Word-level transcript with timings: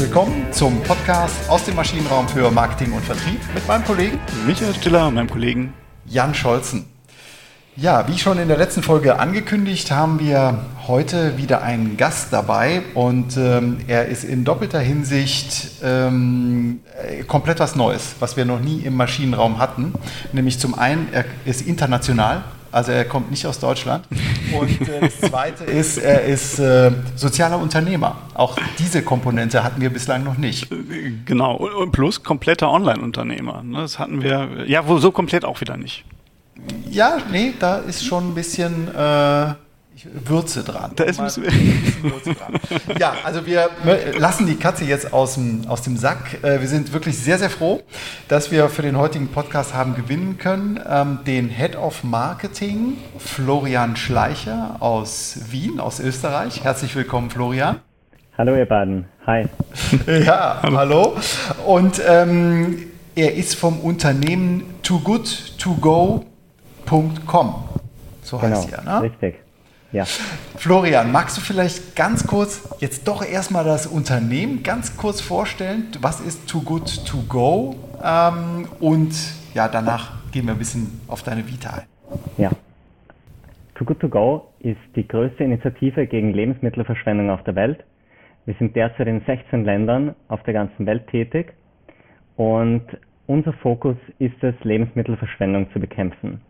willkommen 0.00 0.50
zum 0.50 0.82
Podcast 0.84 1.50
aus 1.50 1.66
dem 1.66 1.76
Maschinenraum 1.76 2.26
für 2.26 2.50
Marketing 2.50 2.92
und 2.92 3.04
Vertrieb 3.04 3.38
mit 3.54 3.68
meinem 3.68 3.84
Kollegen 3.84 4.18
Michael 4.46 4.72
Stiller 4.72 5.06
und 5.08 5.14
meinem 5.14 5.28
Kollegen 5.28 5.74
Jan 6.06 6.32
Scholzen. 6.32 6.86
Ja, 7.76 8.08
wie 8.08 8.16
schon 8.16 8.38
in 8.38 8.48
der 8.48 8.56
letzten 8.56 8.82
Folge 8.82 9.18
angekündigt, 9.18 9.90
haben 9.90 10.18
wir 10.18 10.64
heute 10.86 11.36
wieder 11.36 11.60
einen 11.60 11.98
Gast 11.98 12.32
dabei 12.32 12.80
und 12.94 13.36
ähm, 13.36 13.76
er 13.88 14.06
ist 14.06 14.24
in 14.24 14.42
doppelter 14.44 14.80
Hinsicht 14.80 15.70
ähm, 15.82 16.80
äh, 17.06 17.22
komplett 17.24 17.60
was 17.60 17.76
Neues, 17.76 18.14
was 18.20 18.38
wir 18.38 18.46
noch 18.46 18.60
nie 18.60 18.80
im 18.80 18.96
Maschinenraum 18.96 19.58
hatten. 19.58 19.92
Nämlich 20.32 20.58
zum 20.58 20.78
einen, 20.78 21.08
er 21.12 21.26
ist 21.44 21.60
international, 21.60 22.44
also 22.72 22.92
er 22.92 23.04
kommt 23.04 23.30
nicht 23.30 23.46
aus 23.46 23.58
Deutschland. 23.58 24.06
Und 24.58 24.88
äh, 24.88 25.00
das 25.00 25.20
Zweite 25.20 25.64
ist, 25.64 25.98
er 25.98 26.24
ist 26.24 26.58
äh, 26.58 26.92
sozialer 27.16 27.58
Unternehmer. 27.58 28.16
Auch 28.34 28.56
diese 28.78 29.02
Komponente 29.02 29.62
hatten 29.64 29.80
wir 29.80 29.90
bislang 29.90 30.24
noch 30.24 30.36
nicht. 30.36 30.68
Genau, 31.24 31.56
und 31.56 31.92
plus 31.92 32.22
kompletter 32.22 32.70
Online-Unternehmer. 32.70 33.62
Ne? 33.62 33.78
Das 33.78 33.98
hatten 33.98 34.22
wir, 34.22 34.66
ja, 34.66 34.84
so 34.98 35.10
komplett 35.12 35.44
auch 35.44 35.60
wieder 35.60 35.76
nicht. 35.76 36.04
Ja, 36.90 37.18
nee, 37.30 37.54
da 37.58 37.78
ist 37.78 38.04
schon 38.04 38.30
ein 38.30 38.34
bisschen 38.34 38.88
äh, 38.94 39.54
Würze 40.12 40.62
dran. 40.62 40.92
Da 40.96 41.04
ist 41.04 41.18
ein 41.18 41.26
bisschen, 41.26 41.44
Würze 42.02 42.34
dran. 42.34 42.54
Ja, 42.98 43.14
also 43.24 43.46
wir 43.46 43.70
lassen 44.18 44.46
die 44.46 44.56
Katze 44.56 44.84
jetzt 44.84 45.12
aus 45.12 45.34
dem, 45.34 45.66
aus 45.68 45.82
dem 45.82 45.96
Sack. 45.96 46.42
Äh, 46.42 46.60
wir 46.60 46.68
sind 46.68 46.92
wirklich 46.92 47.18
sehr, 47.18 47.38
sehr 47.38 47.50
froh, 47.50 47.82
dass 48.28 48.50
wir 48.50 48.68
für 48.68 48.82
den 48.82 48.96
heutigen 48.96 49.28
Podcast 49.28 49.74
haben 49.74 49.94
gewinnen 49.94 50.38
können. 50.38 50.80
Ähm, 50.88 51.20
den 51.26 51.48
Head 51.48 51.76
of 51.76 52.04
Marketing, 52.04 52.98
Florian 53.18 53.96
Schleicher 53.96 54.76
aus 54.80 55.38
Wien, 55.50 55.80
aus 55.80 56.00
Österreich. 56.00 56.64
Herzlich 56.64 56.94
willkommen, 56.96 57.30
Florian. 57.30 57.76
Hallo, 58.38 58.56
ihr 58.56 58.66
beiden. 58.66 59.06
Hi. 59.26 59.46
Ja, 60.24 60.60
hallo. 60.62 60.76
hallo. 60.76 61.16
Und 61.66 62.00
ähm, 62.06 62.84
er 63.14 63.34
ist 63.34 63.54
vom 63.54 63.80
Unternehmen 63.80 64.64
Too 64.82 65.00
Good 65.00 65.58
To 65.58 65.74
Go 65.74 66.24
Com. 67.26 67.64
So 68.22 68.38
genau, 68.38 68.56
heißt 68.56 68.70
ihr, 68.70 68.82
ne? 68.82 69.02
Richtig. 69.02 69.49
Ja. 69.92 70.04
Florian, 70.56 71.10
magst 71.10 71.36
du 71.36 71.40
vielleicht 71.40 71.96
ganz 71.96 72.26
kurz 72.26 72.76
jetzt 72.80 73.08
doch 73.08 73.24
erstmal 73.26 73.64
das 73.64 73.86
Unternehmen 73.86 74.62
ganz 74.62 74.96
kurz 74.96 75.20
vorstellen? 75.20 75.88
Was 76.00 76.20
ist 76.20 76.48
Too 76.48 76.62
Good 76.62 77.06
To 77.06 77.18
Go? 77.28 77.74
Ähm, 78.02 78.68
und 78.78 79.12
ja, 79.52 79.66
danach 79.66 80.12
gehen 80.30 80.46
wir 80.46 80.52
ein 80.52 80.58
bisschen 80.58 81.00
auf 81.08 81.24
deine 81.24 81.46
Vita 81.46 81.70
ein. 81.70 81.82
Ja. 82.38 82.50
Too 83.74 83.84
Good 83.84 84.00
To 84.00 84.08
Go 84.08 84.52
ist 84.60 84.78
die 84.94 85.08
größte 85.08 85.42
Initiative 85.42 86.06
gegen 86.06 86.32
Lebensmittelverschwendung 86.34 87.30
auf 87.30 87.42
der 87.42 87.56
Welt. 87.56 87.82
Wir 88.46 88.54
sind 88.58 88.76
derzeit 88.76 89.08
in 89.08 89.22
16 89.26 89.64
Ländern 89.64 90.14
auf 90.28 90.42
der 90.44 90.54
ganzen 90.54 90.86
Welt 90.86 91.08
tätig 91.08 91.52
und 92.36 92.82
unser 93.26 93.52
Fokus 93.54 93.96
ist 94.18 94.42
es, 94.42 94.54
Lebensmittelverschwendung 94.62 95.72
zu 95.72 95.80
bekämpfen. 95.80 96.40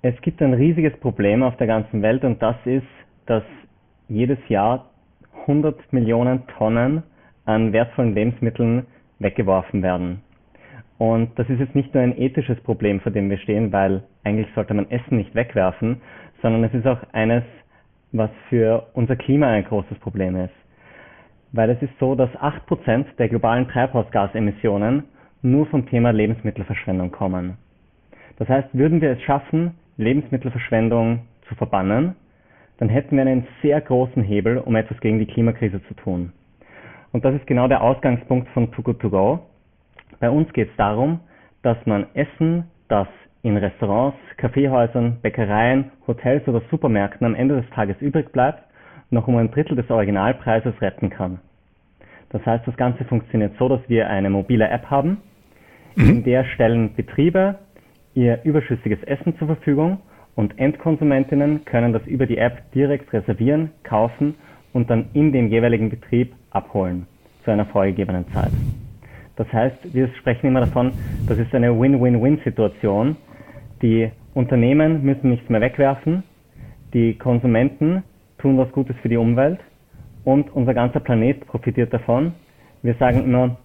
Es 0.00 0.14
gibt 0.20 0.40
ein 0.40 0.54
riesiges 0.54 0.96
Problem 1.00 1.42
auf 1.42 1.56
der 1.56 1.66
ganzen 1.66 2.02
Welt 2.02 2.22
und 2.22 2.40
das 2.40 2.54
ist, 2.64 2.86
dass 3.26 3.42
jedes 4.08 4.38
Jahr 4.48 4.90
100 5.40 5.92
Millionen 5.92 6.46
Tonnen 6.56 7.02
an 7.46 7.72
wertvollen 7.72 8.14
Lebensmitteln 8.14 8.86
weggeworfen 9.18 9.82
werden. 9.82 10.22
Und 10.98 11.36
das 11.36 11.50
ist 11.50 11.58
jetzt 11.58 11.74
nicht 11.74 11.92
nur 11.94 12.04
ein 12.04 12.16
ethisches 12.16 12.60
Problem, 12.60 13.00
vor 13.00 13.10
dem 13.10 13.28
wir 13.28 13.38
stehen, 13.38 13.72
weil 13.72 14.04
eigentlich 14.22 14.46
sollte 14.54 14.72
man 14.72 14.88
Essen 14.88 15.16
nicht 15.16 15.34
wegwerfen, 15.34 16.00
sondern 16.42 16.62
es 16.62 16.74
ist 16.74 16.86
auch 16.86 17.00
eines, 17.12 17.42
was 18.12 18.30
für 18.48 18.86
unser 18.94 19.16
Klima 19.16 19.48
ein 19.48 19.64
großes 19.64 19.98
Problem 19.98 20.36
ist. 20.36 20.54
Weil 21.50 21.70
es 21.70 21.82
ist 21.82 21.98
so, 21.98 22.14
dass 22.14 22.30
8% 22.36 23.16
der 23.18 23.28
globalen 23.28 23.66
Treibhausgasemissionen 23.66 25.04
nur 25.42 25.66
vom 25.66 25.86
Thema 25.86 26.12
Lebensmittelverschwendung 26.12 27.10
kommen. 27.10 27.56
Das 28.36 28.48
heißt, 28.48 28.68
würden 28.72 29.00
wir 29.00 29.10
es 29.10 29.22
schaffen, 29.22 29.74
Lebensmittelverschwendung 29.98 31.20
zu 31.48 31.54
verbannen, 31.54 32.16
dann 32.78 32.88
hätten 32.88 33.16
wir 33.16 33.22
einen 33.22 33.46
sehr 33.62 33.80
großen 33.80 34.22
Hebel, 34.22 34.58
um 34.58 34.76
etwas 34.76 34.98
gegen 35.00 35.18
die 35.18 35.26
Klimakrise 35.26 35.82
zu 35.88 35.94
tun. 35.94 36.32
Und 37.12 37.24
das 37.24 37.34
ist 37.34 37.46
genau 37.46 37.68
der 37.68 37.82
Ausgangspunkt 37.82 38.48
von 38.50 38.70
Too 38.72 38.82
Good 38.82 39.00
To 39.00 39.10
Go. 39.10 39.40
Bei 40.20 40.30
uns 40.30 40.52
geht 40.52 40.70
es 40.70 40.76
darum, 40.76 41.20
dass 41.62 41.76
man 41.86 42.06
Essen, 42.14 42.64
das 42.88 43.08
in 43.42 43.56
Restaurants, 43.56 44.18
Kaffeehäusern, 44.36 45.18
Bäckereien, 45.20 45.90
Hotels 46.06 46.46
oder 46.48 46.62
Supermärkten 46.70 47.26
am 47.26 47.34
Ende 47.34 47.60
des 47.60 47.70
Tages 47.70 47.96
übrig 48.00 48.32
bleibt, 48.32 48.62
noch 49.10 49.26
um 49.26 49.36
ein 49.36 49.50
Drittel 49.50 49.76
des 49.76 49.90
Originalpreises 49.90 50.80
retten 50.80 51.10
kann. 51.10 51.40
Das 52.30 52.44
heißt, 52.44 52.66
das 52.66 52.76
Ganze 52.76 53.04
funktioniert 53.04 53.54
so, 53.58 53.68
dass 53.68 53.80
wir 53.88 54.08
eine 54.08 54.30
mobile 54.30 54.68
App 54.68 54.90
haben, 54.90 55.18
in 55.96 56.18
mhm. 56.18 56.24
der 56.24 56.44
stellen 56.44 56.94
Betriebe 56.94 57.58
ihr 58.18 58.40
überschüssiges 58.42 59.00
Essen 59.04 59.38
zur 59.38 59.46
Verfügung 59.46 59.98
und 60.34 60.58
Endkonsumentinnen 60.58 61.64
können 61.64 61.92
das 61.92 62.04
über 62.08 62.26
die 62.26 62.36
App 62.36 62.72
direkt 62.72 63.12
reservieren, 63.12 63.70
kaufen 63.84 64.34
und 64.72 64.90
dann 64.90 65.06
in 65.12 65.30
dem 65.30 65.48
jeweiligen 65.48 65.88
Betrieb 65.88 66.34
abholen 66.50 67.06
zu 67.44 67.52
einer 67.52 67.66
vorgegebenen 67.66 68.26
Zeit. 68.32 68.50
Das 69.36 69.46
heißt, 69.52 69.94
wir 69.94 70.08
sprechen 70.18 70.48
immer 70.48 70.60
davon, 70.60 70.92
das 71.28 71.38
ist 71.38 71.54
eine 71.54 71.78
Win-Win-Win-Situation. 71.80 73.16
Die 73.82 74.10
Unternehmen 74.34 75.04
müssen 75.04 75.30
nichts 75.30 75.48
mehr 75.48 75.60
wegwerfen, 75.60 76.24
die 76.92 77.14
Konsumenten 77.14 78.02
tun 78.38 78.58
was 78.58 78.72
Gutes 78.72 78.96
für 79.00 79.08
die 79.08 79.16
Umwelt 79.16 79.60
und 80.24 80.52
unser 80.56 80.74
ganzer 80.74 80.98
Planet 80.98 81.46
profitiert 81.46 81.92
davon. 81.92 82.32
Wir 82.82 82.94
sagen 82.94 83.22
immer, 83.22 83.56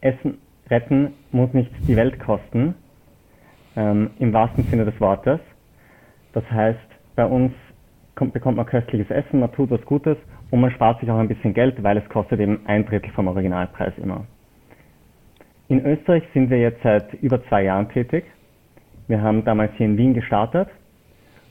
Essen 0.00 0.38
retten 0.68 1.12
muss 1.30 1.52
nicht 1.52 1.70
die 1.86 1.94
Welt 1.94 2.18
kosten, 2.18 2.74
ähm, 3.76 4.10
im 4.18 4.32
wahrsten 4.32 4.64
Sinne 4.64 4.84
des 4.84 4.98
Wortes. 5.00 5.40
Das 6.32 6.44
heißt, 6.50 6.78
bei 7.14 7.24
uns 7.24 7.52
kommt, 8.14 8.32
bekommt 8.32 8.56
man 8.56 8.66
köstliches 8.66 9.10
Essen, 9.10 9.40
man 9.40 9.52
tut 9.52 9.70
was 9.70 9.82
Gutes 9.82 10.16
und 10.50 10.60
man 10.60 10.70
spart 10.70 11.00
sich 11.00 11.10
auch 11.10 11.18
ein 11.18 11.28
bisschen 11.28 11.54
Geld, 11.54 11.82
weil 11.82 11.96
es 11.96 12.08
kostet 12.08 12.40
eben 12.40 12.60
ein 12.66 12.86
Drittel 12.86 13.10
vom 13.12 13.28
Originalpreis 13.28 13.92
immer. 13.96 14.26
In 15.68 15.84
Österreich 15.86 16.24
sind 16.34 16.50
wir 16.50 16.58
jetzt 16.58 16.82
seit 16.82 17.14
über 17.14 17.42
zwei 17.46 17.64
Jahren 17.64 17.88
tätig. 17.88 18.24
Wir 19.08 19.22
haben 19.22 19.44
damals 19.44 19.72
hier 19.76 19.86
in 19.86 19.96
Wien 19.96 20.14
gestartet 20.14 20.68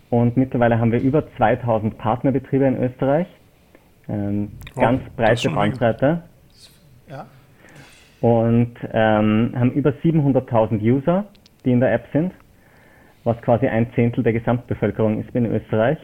und 0.10 0.38
mittlerweile 0.38 0.80
haben 0.80 0.92
wir 0.92 1.02
über 1.02 1.24
2000 1.38 1.98
Partnerbetriebe 1.98 2.66
in 2.66 2.78
Österreich. 2.84 3.28
Ähm, 4.08 4.52
wow, 4.76 4.84
ganz 4.84 5.02
breite 5.16 5.50
Bandbreite. 5.50 6.24
Ja. 7.08 7.26
Und 8.20 8.76
ähm, 8.92 9.54
haben 9.56 9.72
über 9.72 9.92
700.000 9.92 10.82
User 10.82 11.26
die 11.66 11.72
in 11.72 11.80
der 11.80 11.94
App 11.94 12.08
sind, 12.14 12.34
was 13.24 13.42
quasi 13.42 13.68
ein 13.68 13.92
Zehntel 13.94 14.24
der 14.24 14.34
Gesamtbevölkerung 14.34 15.20
ist 15.22 15.36
in 15.36 15.46
Österreich. 15.46 15.98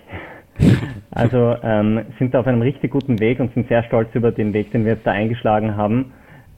Also 1.10 1.56
ähm, 1.64 2.02
sind 2.20 2.34
da 2.34 2.42
auf 2.42 2.48
einem 2.48 2.62
richtig 2.62 2.92
guten 2.92 3.20
Weg 3.20 3.40
und 3.40 3.52
sind 3.54 3.68
sehr 3.70 3.84
stolz 3.84 4.10
über 4.14 4.32
den 4.32 4.54
Weg, 4.54 4.72
den 4.72 4.86
wir 4.86 4.94
jetzt 4.94 5.08
da 5.08 5.12
eingeschlagen 5.12 5.78
haben 5.78 6.14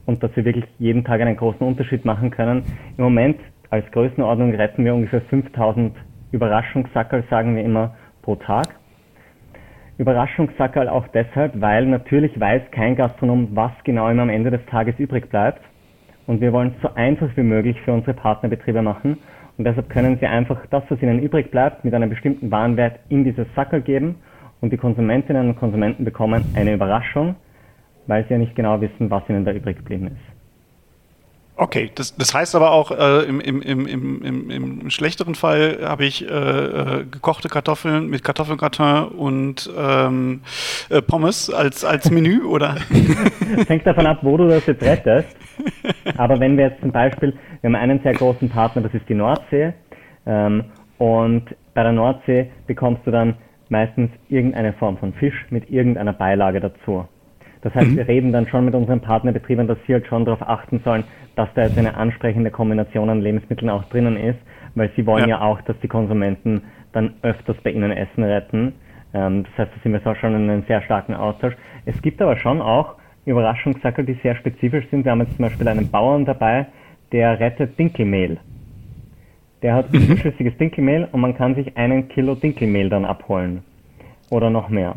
und 0.06 0.22
dass 0.22 0.34
wir 0.36 0.44
wirklich 0.44 0.66
jeden 0.78 1.04
Tag 1.04 1.20
einen 1.20 1.36
großen 1.36 1.66
Unterschied 1.66 2.04
machen 2.04 2.30
können. 2.30 2.64
Im 2.98 3.04
Moment 3.04 3.40
als 3.70 3.90
Größenordnung 3.92 4.54
retten 4.54 4.84
wir 4.84 4.94
ungefähr 4.94 5.20
5000 5.22 5.96
Überraschungssackerl, 6.32 7.24
sagen 7.30 7.56
wir 7.56 7.64
immer, 7.64 7.94
pro 8.22 8.36
Tag. 8.36 8.66
Überraschungssackerl 9.98 10.88
auch 10.88 11.06
deshalb, 11.08 11.60
weil 11.60 11.86
natürlich 11.86 12.38
weiß 12.38 12.62
kein 12.70 12.96
Gastronom, 12.96 13.48
was 13.52 13.72
genau 13.84 14.10
ihm 14.10 14.18
am 14.18 14.30
Ende 14.30 14.50
des 14.50 14.64
Tages 14.66 14.98
übrig 14.98 15.28
bleibt. 15.28 15.60
Und 16.30 16.40
wir 16.40 16.52
wollen 16.52 16.72
es 16.76 16.80
so 16.80 16.94
einfach 16.94 17.28
wie 17.36 17.42
möglich 17.42 17.76
für 17.80 17.92
unsere 17.92 18.14
Partnerbetriebe 18.14 18.82
machen. 18.82 19.18
Und 19.58 19.64
deshalb 19.64 19.90
können 19.90 20.16
sie 20.20 20.26
einfach 20.28 20.64
das, 20.70 20.84
was 20.88 21.02
ihnen 21.02 21.18
übrig 21.18 21.50
bleibt, 21.50 21.84
mit 21.84 21.92
einem 21.92 22.08
bestimmten 22.08 22.52
Warenwert 22.52 23.00
in 23.08 23.24
dieses 23.24 23.48
Sackel 23.56 23.80
geben. 23.80 24.14
Und 24.60 24.72
die 24.72 24.76
Konsumentinnen 24.76 25.48
und 25.48 25.56
Konsumenten 25.56 26.04
bekommen 26.04 26.44
eine 26.54 26.74
Überraschung, 26.74 27.34
weil 28.06 28.24
sie 28.26 28.34
ja 28.34 28.38
nicht 28.38 28.54
genau 28.54 28.80
wissen, 28.80 29.10
was 29.10 29.28
ihnen 29.28 29.44
da 29.44 29.50
übrig 29.50 29.78
geblieben 29.78 30.06
ist. 30.06 30.29
Okay, 31.60 31.90
das, 31.94 32.16
das 32.16 32.32
heißt 32.32 32.54
aber 32.54 32.72
auch, 32.72 32.90
äh, 32.90 33.24
im, 33.24 33.38
im, 33.38 33.60
im, 33.60 33.86
im, 33.86 34.50
im 34.50 34.88
schlechteren 34.88 35.34
Fall 35.34 35.80
habe 35.82 36.06
ich 36.06 36.26
äh, 36.26 36.32
äh, 36.32 37.04
gekochte 37.04 37.50
Kartoffeln 37.50 38.08
mit 38.08 38.24
Kartoffelgratin 38.24 39.08
und 39.08 39.70
ähm, 39.78 40.40
äh, 40.88 41.02
Pommes 41.02 41.52
als, 41.52 41.84
als 41.84 42.10
Menü, 42.10 42.44
oder? 42.46 42.76
Es 43.58 43.68
hängt 43.68 43.86
davon 43.86 44.06
ab, 44.06 44.20
wo 44.22 44.38
du 44.38 44.48
das 44.48 44.64
jetzt 44.64 44.82
rettest. 44.82 45.36
Aber 46.16 46.40
wenn 46.40 46.56
wir 46.56 46.68
jetzt 46.68 46.80
zum 46.80 46.92
Beispiel, 46.92 47.34
wir 47.60 47.68
haben 47.68 47.74
einen 47.74 48.00
sehr 48.02 48.14
großen 48.14 48.48
Partner, 48.48 48.80
das 48.80 48.94
ist 48.94 49.06
die 49.10 49.14
Nordsee. 49.14 49.74
Ähm, 50.24 50.64
und 50.96 51.44
bei 51.74 51.82
der 51.82 51.92
Nordsee 51.92 52.50
bekommst 52.68 53.06
du 53.06 53.10
dann 53.10 53.36
meistens 53.68 54.10
irgendeine 54.30 54.72
Form 54.72 54.96
von 54.96 55.12
Fisch 55.12 55.44
mit 55.50 55.68
irgendeiner 55.68 56.14
Beilage 56.14 56.60
dazu. 56.60 57.06
Das 57.62 57.74
heißt, 57.74 57.88
mhm. 57.88 57.96
wir 57.96 58.08
reden 58.08 58.32
dann 58.32 58.46
schon 58.48 58.64
mit 58.64 58.74
unseren 58.74 59.00
Partnerbetrieben, 59.00 59.66
dass 59.66 59.78
sie 59.86 59.92
halt 59.92 60.06
schon 60.06 60.24
darauf 60.24 60.42
achten 60.42 60.80
sollen, 60.84 61.04
dass 61.36 61.48
da 61.54 61.62
jetzt 61.62 61.78
eine 61.78 61.94
ansprechende 61.96 62.50
Kombination 62.50 63.10
an 63.10 63.20
Lebensmitteln 63.20 63.70
auch 63.70 63.84
drinnen 63.84 64.16
ist, 64.16 64.38
weil 64.74 64.90
sie 64.96 65.06
wollen 65.06 65.28
ja, 65.28 65.38
ja 65.38 65.40
auch, 65.42 65.60
dass 65.62 65.78
die 65.80 65.88
Konsumenten 65.88 66.62
dann 66.92 67.14
öfters 67.22 67.56
bei 67.62 67.70
ihnen 67.70 67.92
Essen 67.92 68.24
retten. 68.24 68.72
Ähm, 69.12 69.44
das 69.44 69.58
heißt, 69.58 69.76
da 69.76 69.82
sind 69.82 69.92
wir 69.92 70.16
schon 70.16 70.34
in 70.34 70.50
einem 70.50 70.64
sehr 70.66 70.82
starken 70.82 71.14
Austausch. 71.14 71.54
Es 71.84 72.00
gibt 72.02 72.22
aber 72.22 72.36
schon 72.36 72.60
auch 72.60 72.96
Überraschungssackel, 73.26 74.04
die 74.04 74.14
sehr 74.22 74.36
spezifisch 74.36 74.86
sind. 74.90 75.04
Wir 75.04 75.12
haben 75.12 75.20
jetzt 75.20 75.36
zum 75.36 75.44
Beispiel 75.44 75.68
einen 75.68 75.90
Bauern 75.90 76.24
dabei, 76.24 76.66
der 77.12 77.38
rettet 77.38 77.78
Dinkelmehl. 77.78 78.38
Der 79.62 79.74
hat 79.74 79.92
mhm. 79.92 80.00
überschüssiges 80.00 80.56
Dinkelmehl 80.56 81.08
und 81.12 81.20
man 81.20 81.36
kann 81.36 81.54
sich 81.54 81.76
einen 81.76 82.08
Kilo 82.08 82.34
Dinkelmehl 82.34 82.88
dann 82.88 83.04
abholen. 83.04 83.62
Oder 84.30 84.48
noch 84.48 84.68
mehr. 84.68 84.96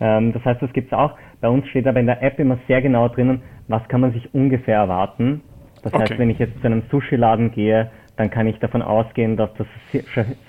Ähm, 0.00 0.32
das 0.32 0.44
heißt, 0.44 0.62
das 0.62 0.72
gibt 0.72 0.92
es 0.92 0.98
auch. 0.98 1.14
Bei 1.40 1.48
uns 1.48 1.66
steht 1.68 1.86
aber 1.86 2.00
in 2.00 2.06
der 2.06 2.22
App 2.22 2.38
immer 2.38 2.58
sehr 2.66 2.82
genau 2.82 3.08
drinnen, 3.08 3.42
was 3.68 3.86
kann 3.88 4.00
man 4.00 4.12
sich 4.12 4.32
ungefähr 4.34 4.76
erwarten. 4.76 5.42
Das 5.82 5.92
okay. 5.92 6.02
heißt, 6.02 6.18
wenn 6.18 6.30
ich 6.30 6.38
jetzt 6.38 6.58
zu 6.60 6.66
einem 6.66 6.82
Sushi-Laden 6.90 7.52
gehe, 7.52 7.90
dann 8.16 8.30
kann 8.30 8.46
ich 8.48 8.58
davon 8.58 8.82
ausgehen, 8.82 9.36
dass 9.36 9.50
das 9.54 9.66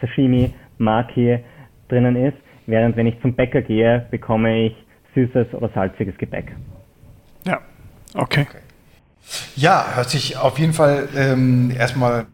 Sashimi 0.02 0.54
Maki 0.80 1.40
drinnen 1.88 2.16
ist, 2.16 2.38
während 2.66 2.96
wenn 2.96 3.06
ich 3.06 3.20
zum 3.22 3.34
Bäcker 3.34 3.62
gehe, 3.62 4.08
bekomme 4.10 4.66
ich 4.66 4.76
süßes 5.14 5.54
oder 5.54 5.70
salziges 5.70 6.18
Gebäck. 6.18 6.56
Ja, 7.46 7.60
okay. 8.16 8.48
okay. 8.50 8.60
Ja, 9.56 9.96
hört 9.96 10.10
sich 10.10 10.38
auf 10.38 10.58
jeden 10.58 10.74
Fall 10.74 11.08
ähm, 11.16 11.72
erstmal 11.78 12.26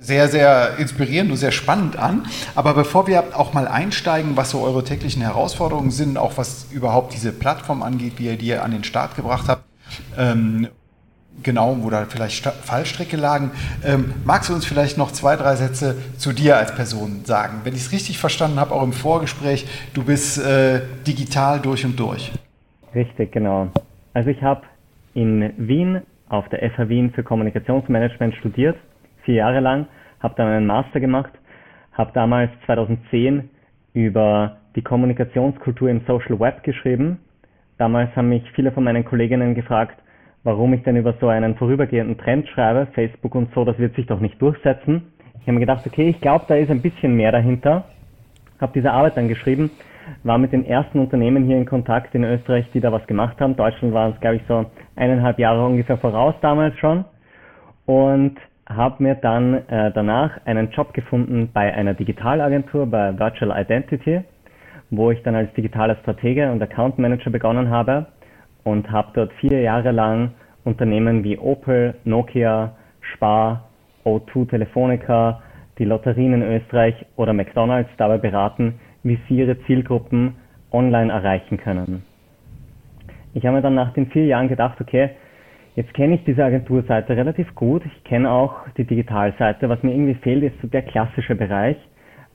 sehr, 0.00 0.28
sehr 0.28 0.78
inspirierend 0.78 1.30
und 1.30 1.36
sehr 1.36 1.52
spannend 1.52 1.98
an. 1.98 2.26
Aber 2.54 2.74
bevor 2.74 3.06
wir 3.06 3.22
auch 3.34 3.54
mal 3.54 3.66
einsteigen, 3.66 4.36
was 4.36 4.50
so 4.50 4.60
eure 4.60 4.84
täglichen 4.84 5.22
Herausforderungen 5.22 5.90
sind, 5.90 6.18
auch 6.18 6.36
was 6.36 6.68
überhaupt 6.70 7.12
diese 7.12 7.32
Plattform 7.32 7.82
angeht, 7.82 8.14
wie 8.18 8.26
ihr 8.26 8.36
die 8.36 8.54
an 8.54 8.70
den 8.70 8.84
Start 8.84 9.16
gebracht 9.16 9.48
habt, 9.48 9.64
ähm, 10.18 10.68
genau, 11.42 11.76
wo 11.80 11.90
da 11.90 12.04
vielleicht 12.04 12.44
Fallstricke 12.44 13.16
lagen, 13.16 13.50
ähm, 13.84 14.14
magst 14.24 14.50
du 14.50 14.54
uns 14.54 14.64
vielleicht 14.64 14.98
noch 14.98 15.12
zwei, 15.12 15.36
drei 15.36 15.56
Sätze 15.56 15.96
zu 16.16 16.32
dir 16.32 16.56
als 16.56 16.74
Person 16.74 17.24
sagen? 17.24 17.60
Wenn 17.64 17.74
ich 17.74 17.82
es 17.82 17.92
richtig 17.92 18.18
verstanden 18.18 18.60
habe, 18.60 18.74
auch 18.74 18.82
im 18.82 18.92
Vorgespräch, 18.92 19.66
du 19.94 20.04
bist 20.04 20.38
äh, 20.38 20.80
digital 21.06 21.60
durch 21.60 21.84
und 21.84 21.98
durch. 21.98 22.32
Richtig, 22.94 23.32
genau. 23.32 23.68
Also 24.14 24.30
ich 24.30 24.42
habe 24.42 24.62
in 25.14 25.52
Wien 25.56 26.02
auf 26.28 26.48
der 26.48 26.70
FH 26.70 26.88
Wien 26.88 27.12
für 27.12 27.22
Kommunikationsmanagement 27.22 28.34
studiert, 28.36 28.76
vier 29.26 29.34
Jahre 29.34 29.60
lang, 29.60 29.86
habe 30.20 30.34
dann 30.36 30.48
einen 30.48 30.66
Master 30.66 31.00
gemacht, 31.00 31.32
habe 31.92 32.12
damals 32.14 32.50
2010 32.64 33.50
über 33.92 34.56
die 34.74 34.82
Kommunikationskultur 34.82 35.90
im 35.90 36.00
Social 36.06 36.40
Web 36.40 36.62
geschrieben. 36.62 37.18
Damals 37.76 38.14
haben 38.16 38.30
mich 38.30 38.42
viele 38.52 38.72
von 38.72 38.84
meinen 38.84 39.04
Kolleginnen 39.04 39.54
gefragt, 39.54 39.98
warum 40.44 40.72
ich 40.72 40.82
denn 40.82 40.96
über 40.96 41.14
so 41.20 41.28
einen 41.28 41.56
vorübergehenden 41.56 42.16
Trend 42.16 42.48
schreibe, 42.48 42.86
Facebook 42.94 43.34
und 43.34 43.52
so, 43.54 43.64
das 43.64 43.78
wird 43.78 43.94
sich 43.96 44.06
doch 44.06 44.20
nicht 44.20 44.40
durchsetzen. 44.40 45.12
Ich 45.34 45.42
habe 45.42 45.52
mir 45.52 45.60
gedacht, 45.60 45.86
okay, 45.86 46.08
ich 46.08 46.20
glaube, 46.20 46.44
da 46.48 46.54
ist 46.56 46.70
ein 46.70 46.80
bisschen 46.80 47.16
mehr 47.16 47.32
dahinter. 47.32 47.84
Habe 48.60 48.72
diese 48.74 48.90
Arbeit 48.90 49.16
dann 49.16 49.28
geschrieben, 49.28 49.70
war 50.24 50.38
mit 50.38 50.52
den 50.52 50.64
ersten 50.64 50.98
Unternehmen 50.98 51.44
hier 51.44 51.56
in 51.56 51.66
Kontakt 51.66 52.14
in 52.14 52.24
Österreich, 52.24 52.66
die 52.72 52.80
da 52.80 52.92
was 52.92 53.06
gemacht 53.06 53.40
haben. 53.40 53.56
Deutschland 53.56 53.92
waren 53.92 54.12
es, 54.12 54.20
glaube 54.20 54.36
ich, 54.36 54.42
so 54.48 54.66
eineinhalb 54.94 55.38
Jahre 55.38 55.64
ungefähr 55.64 55.98
voraus 55.98 56.34
damals 56.40 56.76
schon. 56.78 57.04
Und 57.84 58.36
habe 58.68 59.02
mir 59.02 59.14
dann 59.14 59.54
äh, 59.68 59.92
danach 59.92 60.44
einen 60.44 60.70
Job 60.70 60.92
gefunden 60.92 61.50
bei 61.52 61.72
einer 61.72 61.94
Digitalagentur, 61.94 62.86
bei 62.86 63.18
Virtual 63.18 63.58
Identity, 63.58 64.22
wo 64.90 65.10
ich 65.10 65.22
dann 65.22 65.34
als 65.34 65.52
digitaler 65.54 65.96
Stratege 65.96 66.50
und 66.50 66.62
Account 66.62 66.98
Manager 66.98 67.30
begonnen 67.30 67.70
habe 67.70 68.06
und 68.64 68.90
habe 68.90 69.08
dort 69.14 69.32
vier 69.34 69.60
Jahre 69.60 69.92
lang 69.92 70.32
Unternehmen 70.64 71.22
wie 71.22 71.38
Opel, 71.38 71.94
Nokia, 72.04 72.72
Spar, 73.00 73.68
O2 74.04 74.50
Telefonica, 74.50 75.42
die 75.78 75.84
Lotterien 75.84 76.34
in 76.34 76.42
Österreich 76.42 76.94
oder 77.16 77.32
McDonald's 77.32 77.90
dabei 77.98 78.18
beraten, 78.18 78.80
wie 79.02 79.18
sie 79.28 79.36
ihre 79.36 79.60
Zielgruppen 79.62 80.34
online 80.72 81.12
erreichen 81.12 81.58
können. 81.58 82.02
Ich 83.34 83.44
habe 83.44 83.56
mir 83.56 83.62
dann 83.62 83.74
nach 83.74 83.92
den 83.92 84.06
vier 84.06 84.26
Jahren 84.26 84.48
gedacht, 84.48 84.80
okay, 84.80 85.10
jetzt 85.76 85.92
kenne 85.94 86.14
ich 86.16 86.24
diese 86.24 86.44
Agenturseite 86.44 87.16
relativ 87.16 87.54
gut, 87.54 87.84
ich 87.84 88.04
kenne 88.04 88.30
auch 88.30 88.66
die 88.76 88.84
Digitalseite. 88.84 89.68
Was 89.68 89.82
mir 89.82 89.92
irgendwie 89.92 90.14
fehlt, 90.14 90.42
ist 90.42 90.60
so 90.60 90.66
der 90.66 90.82
klassische 90.82 91.36
Bereich, 91.36 91.76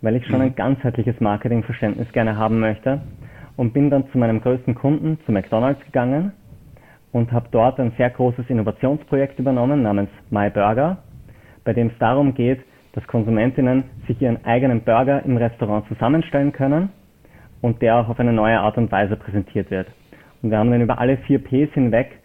weil 0.02 0.16
ich 0.16 0.26
schon 0.26 0.38
mhm. 0.38 0.46
ein 0.46 0.56
ganzheitliches 0.56 1.20
Marketingverständnis 1.20 2.12
gerne 2.14 2.38
haben 2.38 2.60
möchte 2.60 3.02
und 3.58 3.74
bin 3.74 3.90
dann 3.90 4.08
zu 4.12 4.18
meinem 4.18 4.42
größten 4.42 4.76
Kunden, 4.76 5.20
zu 5.26 5.32
McDonald's 5.32 5.84
gegangen 5.86 6.32
und 7.12 7.32
habe 7.32 7.48
dort 7.52 7.80
ein 7.80 7.92
sehr 7.98 8.12
großes 8.12 8.46
Innovationsprojekt 8.48 9.40
übernommen 9.40 9.82
namens 9.82 10.10
MyBurger, 10.30 11.00
bei 11.64 11.74
dem 11.74 11.88
es 11.88 11.98
darum 12.00 12.34
geht, 12.36 12.62
dass 12.94 13.06
Konsumentinnen 13.08 13.86
sich 14.08 14.22
ihren 14.22 14.44
eigenen 14.46 14.82
Burger 14.82 15.24
im 15.26 15.38
Restaurant 15.38 15.88
zusammenstellen 15.88 16.52
können 16.52 16.90
und 17.62 17.82
der 17.82 17.98
auch 17.98 18.10
auf 18.10 18.20
eine 18.20 18.34
neue 18.34 18.60
Art 18.60 18.78
und 18.78 18.92
Weise 18.92 19.16
präsentiert 19.16 19.72
wird. 19.72 19.88
Und 20.42 20.52
wir 20.52 20.58
haben 20.58 20.72
dann 20.72 20.82
über 20.82 21.00
alle 21.00 21.18
vier 21.18 21.40
Ps 21.40 21.74
hinweg 21.74 22.21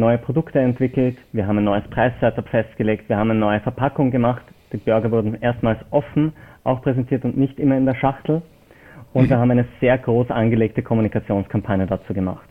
neue 0.00 0.18
Produkte 0.18 0.58
entwickelt, 0.58 1.16
wir 1.32 1.46
haben 1.46 1.58
ein 1.58 1.64
neues 1.64 1.84
Preissetup 1.88 2.48
festgelegt, 2.48 3.08
wir 3.08 3.16
haben 3.16 3.30
eine 3.30 3.38
neue 3.38 3.60
Verpackung 3.60 4.10
gemacht, 4.10 4.42
die 4.72 4.78
Burger 4.78 5.10
wurden 5.10 5.40
erstmals 5.40 5.78
offen 5.90 6.32
auch 6.64 6.82
präsentiert 6.82 7.24
und 7.24 7.36
nicht 7.36 7.58
immer 7.58 7.76
in 7.76 7.86
der 7.86 7.94
Schachtel. 7.94 8.42
Und 9.12 9.28
wir 9.28 9.38
haben 9.38 9.50
eine 9.50 9.66
sehr 9.80 9.98
groß 9.98 10.30
angelegte 10.30 10.82
Kommunikationskampagne 10.82 11.86
dazu 11.86 12.14
gemacht. 12.14 12.48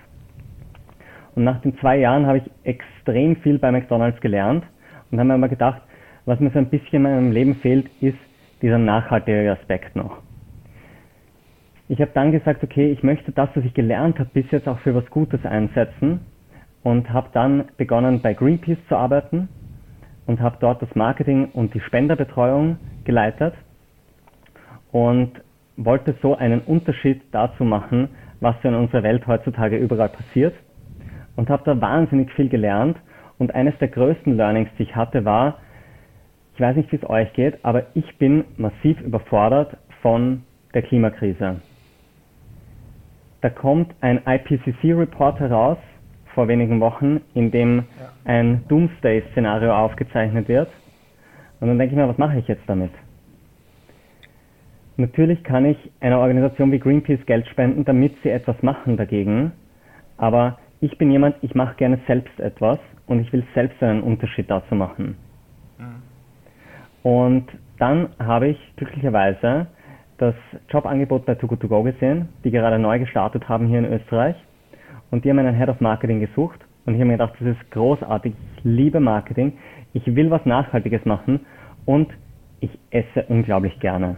Und 1.36 1.44
nach 1.44 1.62
den 1.62 1.78
zwei 1.80 1.98
Jahren 1.98 2.26
habe 2.26 2.40
ich 2.40 2.52
extrem 2.64 3.38
viel 3.38 3.60
bei 3.60 3.72
McDonald's 3.72 4.20
gelernt 4.20 4.66
und 5.12 5.20
habe 5.20 5.28
mir 5.28 5.36
aber 5.36 5.48
gedacht, 5.48 5.82
was 6.26 6.40
mir 6.40 6.50
so 6.50 6.60
ein 6.60 6.70
bisschen 6.70 6.98
in 6.98 7.04
meinem 7.04 7.32
Leben 7.32 7.56
fehlt, 7.56 7.90
ist 8.02 8.18
dieser 8.62 8.78
nachhaltige 8.78 9.52
Aspekt 9.52 9.96
noch. 9.96 10.18
Ich 11.88 12.02
habe 12.02 12.12
dann 12.14 12.32
gesagt, 12.32 12.64
okay, 12.64 12.92
ich 12.92 13.04
möchte 13.04 13.32
das, 13.32 13.50
was 13.56 13.64
ich 13.64 13.74
gelernt 13.74 14.20
habe, 14.20 14.30
bis 14.34 14.52
jetzt 14.52 14.68
auch 14.68 14.80
für 14.80 14.94
was 14.94 15.06
Gutes 15.10 15.46
einsetzen 15.46 16.20
und 16.84 17.12
habe 17.12 17.30
dann 17.34 17.66
begonnen, 17.78 18.22
bei 18.22 18.34
Greenpeace 18.34 18.78
zu 18.88 18.96
arbeiten 18.96 19.50
und 20.28 20.40
habe 20.40 20.58
dort 20.60 20.82
das 20.82 20.94
Marketing 20.96 21.50
und 21.54 21.74
die 21.74 21.82
Spenderbetreuung 21.82 22.78
geleitet 23.04 23.54
und 24.92 25.32
wollte 25.76 26.16
so 26.22 26.36
einen 26.36 26.62
Unterschied 26.62 27.22
dazu 27.32 27.64
machen, 27.64 28.10
was 28.40 28.56
in 28.64 28.74
unserer 28.74 29.04
Welt 29.04 29.26
heutzutage 29.28 29.78
überall 29.78 30.10
passiert 30.10 30.56
und 31.36 31.50
habe 31.50 31.64
da 31.66 31.80
wahnsinnig 31.80 32.32
viel 32.34 32.50
gelernt 32.50 32.98
und 33.38 33.56
eines 33.56 33.78
der 33.80 33.88
größten 33.88 34.36
Learnings, 34.36 34.70
die 34.78 34.84
ich 34.84 34.96
hatte, 34.96 35.26
war, 35.26 35.60
ich 36.54 36.62
weiß 36.62 36.76
nicht, 36.76 36.92
wie 36.92 36.98
es 36.98 37.10
euch 37.10 37.32
geht, 37.34 37.64
aber 37.64 37.84
ich 37.94 38.18
bin 38.18 38.44
massiv 38.58 39.00
überfordert 39.02 39.78
von 40.02 40.44
der 40.74 40.82
Klimakrise. 40.82 41.62
Da 43.42 43.50
kommt 43.50 43.96
ein 44.02 44.22
IPCC-Report 44.26 45.40
heraus 45.40 45.78
vor 46.40 46.48
wenigen 46.48 46.80
Wochen, 46.80 47.20
in 47.34 47.52
dem 47.52 47.84
ein 48.24 48.64
Doomsday-Szenario 48.70 49.76
aufgezeichnet 49.76 50.48
wird. 50.48 50.70
Und 51.60 51.68
dann 51.68 51.78
denke 51.78 51.94
ich 51.94 52.00
mir, 52.00 52.08
was 52.08 52.18
mache 52.18 52.40
ich 52.40 52.48
jetzt 52.48 52.64
damit? 52.66 52.92
Natürlich 54.96 55.44
kann 55.44 55.66
ich 55.66 55.78
einer 56.00 56.18
Organisation 56.20 56.72
wie 56.72 56.80
Greenpeace 56.80 57.26
Geld 57.26 57.46
spenden, 57.50 57.84
damit 57.84 58.16
sie 58.24 58.30
etwas 58.30 58.56
machen 58.64 58.96
dagegen. 58.96 59.52
Aber 60.16 60.60
ich 60.80 60.98
bin 60.98 61.12
jemand, 61.12 61.36
ich 61.42 61.56
mache 61.56 61.76
gerne 61.76 62.00
selbst 62.08 62.40
etwas 62.40 62.80
und 63.06 63.20
ich 63.20 63.34
will 63.34 63.44
selbst 63.54 63.84
einen 63.84 64.02
Unterschied 64.02 64.50
dazu 64.50 64.76
machen. 64.76 65.18
Und 67.04 67.50
dann 67.80 68.12
habe 68.18 68.48
ich 68.48 68.58
glücklicherweise 68.78 69.68
das 70.20 70.36
Jobangebot 70.70 71.26
bei 71.26 71.36
Too 71.36 71.54
To 71.58 71.68
Go 71.68 71.84
gesehen, 71.84 72.30
die 72.46 72.52
gerade 72.52 72.80
neu 72.80 72.98
gestartet 72.98 73.50
haben 73.50 73.68
hier 73.68 73.80
in 73.80 73.92
Österreich. 73.92 74.38
Und 75.12 75.26
die 75.26 75.30
haben 75.30 75.40
einen 75.40 75.56
Head 75.56 75.70
of 75.70 75.82
Marketing 75.82 76.20
gesucht. 76.20 76.60
Und 76.86 76.94
ich 76.96 77.00
habe 77.00 77.08
mir 77.08 77.18
gedacht, 77.18 77.34
das 77.40 77.50
ist 77.50 77.72
großartig. 77.72 78.34
Ich 78.58 78.64
liebe 78.64 79.00
Marketing. 79.00 79.54
Ich 79.94 80.06
will 80.16 80.30
was 80.30 80.46
Nachhaltiges 80.46 81.06
machen. 81.06 81.42
Und 81.86 82.10
ich 82.60 82.72
esse 82.92 83.24
unglaublich 83.28 83.80
gerne. 83.80 84.18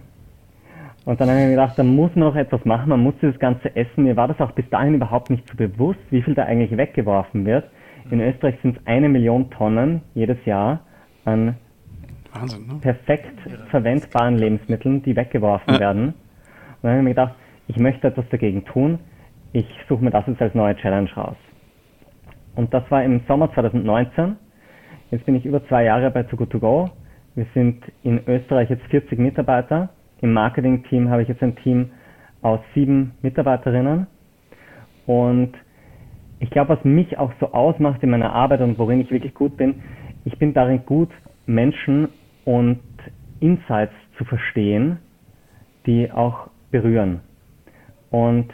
Und 1.05 1.19
dann 1.19 1.29
habe 1.29 1.39
ich 1.39 1.45
mir 1.45 1.51
gedacht, 1.51 1.77
da 1.77 1.83
muss 1.83 2.15
man 2.15 2.27
noch 2.27 2.36
etwas 2.36 2.63
machen. 2.65 2.89
Man 2.89 3.01
muss 3.01 3.15
dieses 3.21 3.39
ganze 3.39 3.75
Essen. 3.75 4.03
Mir 4.03 4.15
war 4.15 4.27
das 4.27 4.39
auch 4.39 4.51
bis 4.51 4.69
dahin 4.69 4.95
überhaupt 4.95 5.29
nicht 5.29 5.48
so 5.50 5.55
bewusst, 5.55 6.00
wie 6.10 6.21
viel 6.21 6.36
da 6.36 6.43
eigentlich 6.43 6.75
weggeworfen 6.77 7.45
wird. 7.45 7.65
In 8.10 8.19
Österreich 8.19 8.55
sind 8.62 8.77
es 8.77 8.88
eine 8.88 9.10
Million 9.10 9.50
Tonnen 9.51 10.01
jedes 10.13 10.43
Jahr 10.45 10.81
an 11.25 11.55
Wahnsinn, 12.33 12.67
ne? 12.67 12.75
perfekt 12.81 13.38
verwendbaren 13.69 14.38
Lebensmitteln, 14.38 15.03
die 15.03 15.15
weggeworfen 15.15 15.74
ja. 15.74 15.79
werden. 15.79 16.05
Und 16.07 16.15
dann 16.83 16.91
habe 16.91 17.00
ich 17.00 17.03
mir 17.03 17.12
gedacht, 17.12 17.36
ich 17.67 17.77
möchte 17.77 18.07
etwas 18.07 18.27
dagegen 18.29 18.65
tun. 18.65 19.00
Ich 19.53 19.67
suche 19.89 20.03
mir 20.03 20.12
das 20.12 20.25
jetzt 20.27 20.41
als 20.41 20.55
neue 20.55 20.75
Challenge 20.77 21.10
raus. 21.15 21.36
Und 22.55 22.74
das 22.74 22.89
war 22.89 23.03
im 23.03 23.22
Sommer 23.27 23.53
2019. 23.53 24.38
Jetzt 25.10 25.25
bin 25.25 25.36
ich 25.36 25.46
über 25.46 25.65
zwei 25.67 25.84
Jahre 25.84 26.10
bei 26.10 26.24
Too 26.24 26.38
Good 26.38 26.51
To 26.51 26.60
Go. 26.60 26.89
Wir 27.36 27.46
sind 27.53 27.84
in 28.03 28.22
Österreich 28.27 28.70
jetzt 28.70 28.86
40 28.86 29.20
Mitarbeiter. 29.20 29.89
Im 30.22 30.34
Marketing-Team 30.34 31.10
habe 31.10 31.24
ich 31.24 31.27
jetzt 31.27 31.43
ein 31.43 31.55
Team 31.58 31.91
aus 32.41 32.60
sieben 32.74 33.13
Mitarbeiterinnen. 33.22 34.08
Und 35.05 35.53
ich 36.39 36.50
glaube, 36.50 36.77
was 36.77 36.86
mich 36.86 37.17
auch 37.17 37.31
so 37.39 37.51
ausmacht 37.51 38.03
in 38.03 38.10
meiner 38.10 38.34
Arbeit 38.34 38.62
und 38.62 38.77
worin 38.77 39.01
ich 39.01 39.12
wirklich 39.12 39.34
gut 39.34 39.58
bin, 39.58 39.81
ich 40.24 40.38
bin 40.39 40.53
darin 40.53 40.86
gut, 40.86 41.10
Menschen 41.46 42.08
und 42.46 42.79
Insights 43.39 43.93
zu 44.17 44.24
verstehen, 44.24 45.00
die 45.86 46.12
auch 46.12 46.50
berühren. 46.72 47.22
Und 48.12 48.50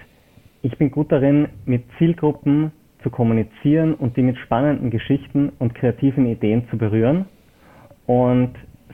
ich 0.68 0.78
bin 0.78 0.92
gut 0.92 1.14
darin, 1.14 1.48
mit 1.66 1.84
Zielgruppen 1.98 2.74
zu 3.02 3.10
kommunizieren 3.10 3.94
und 3.94 4.18
die 4.18 4.22
mit 4.22 4.38
spannenden 4.38 4.90
Geschichten 4.90 5.54
und 5.60 5.74
kreativen 5.74 6.26
Ideen 6.26 6.68
zu 6.70 6.78
berühren. 6.78 7.26
Und 8.06 8.52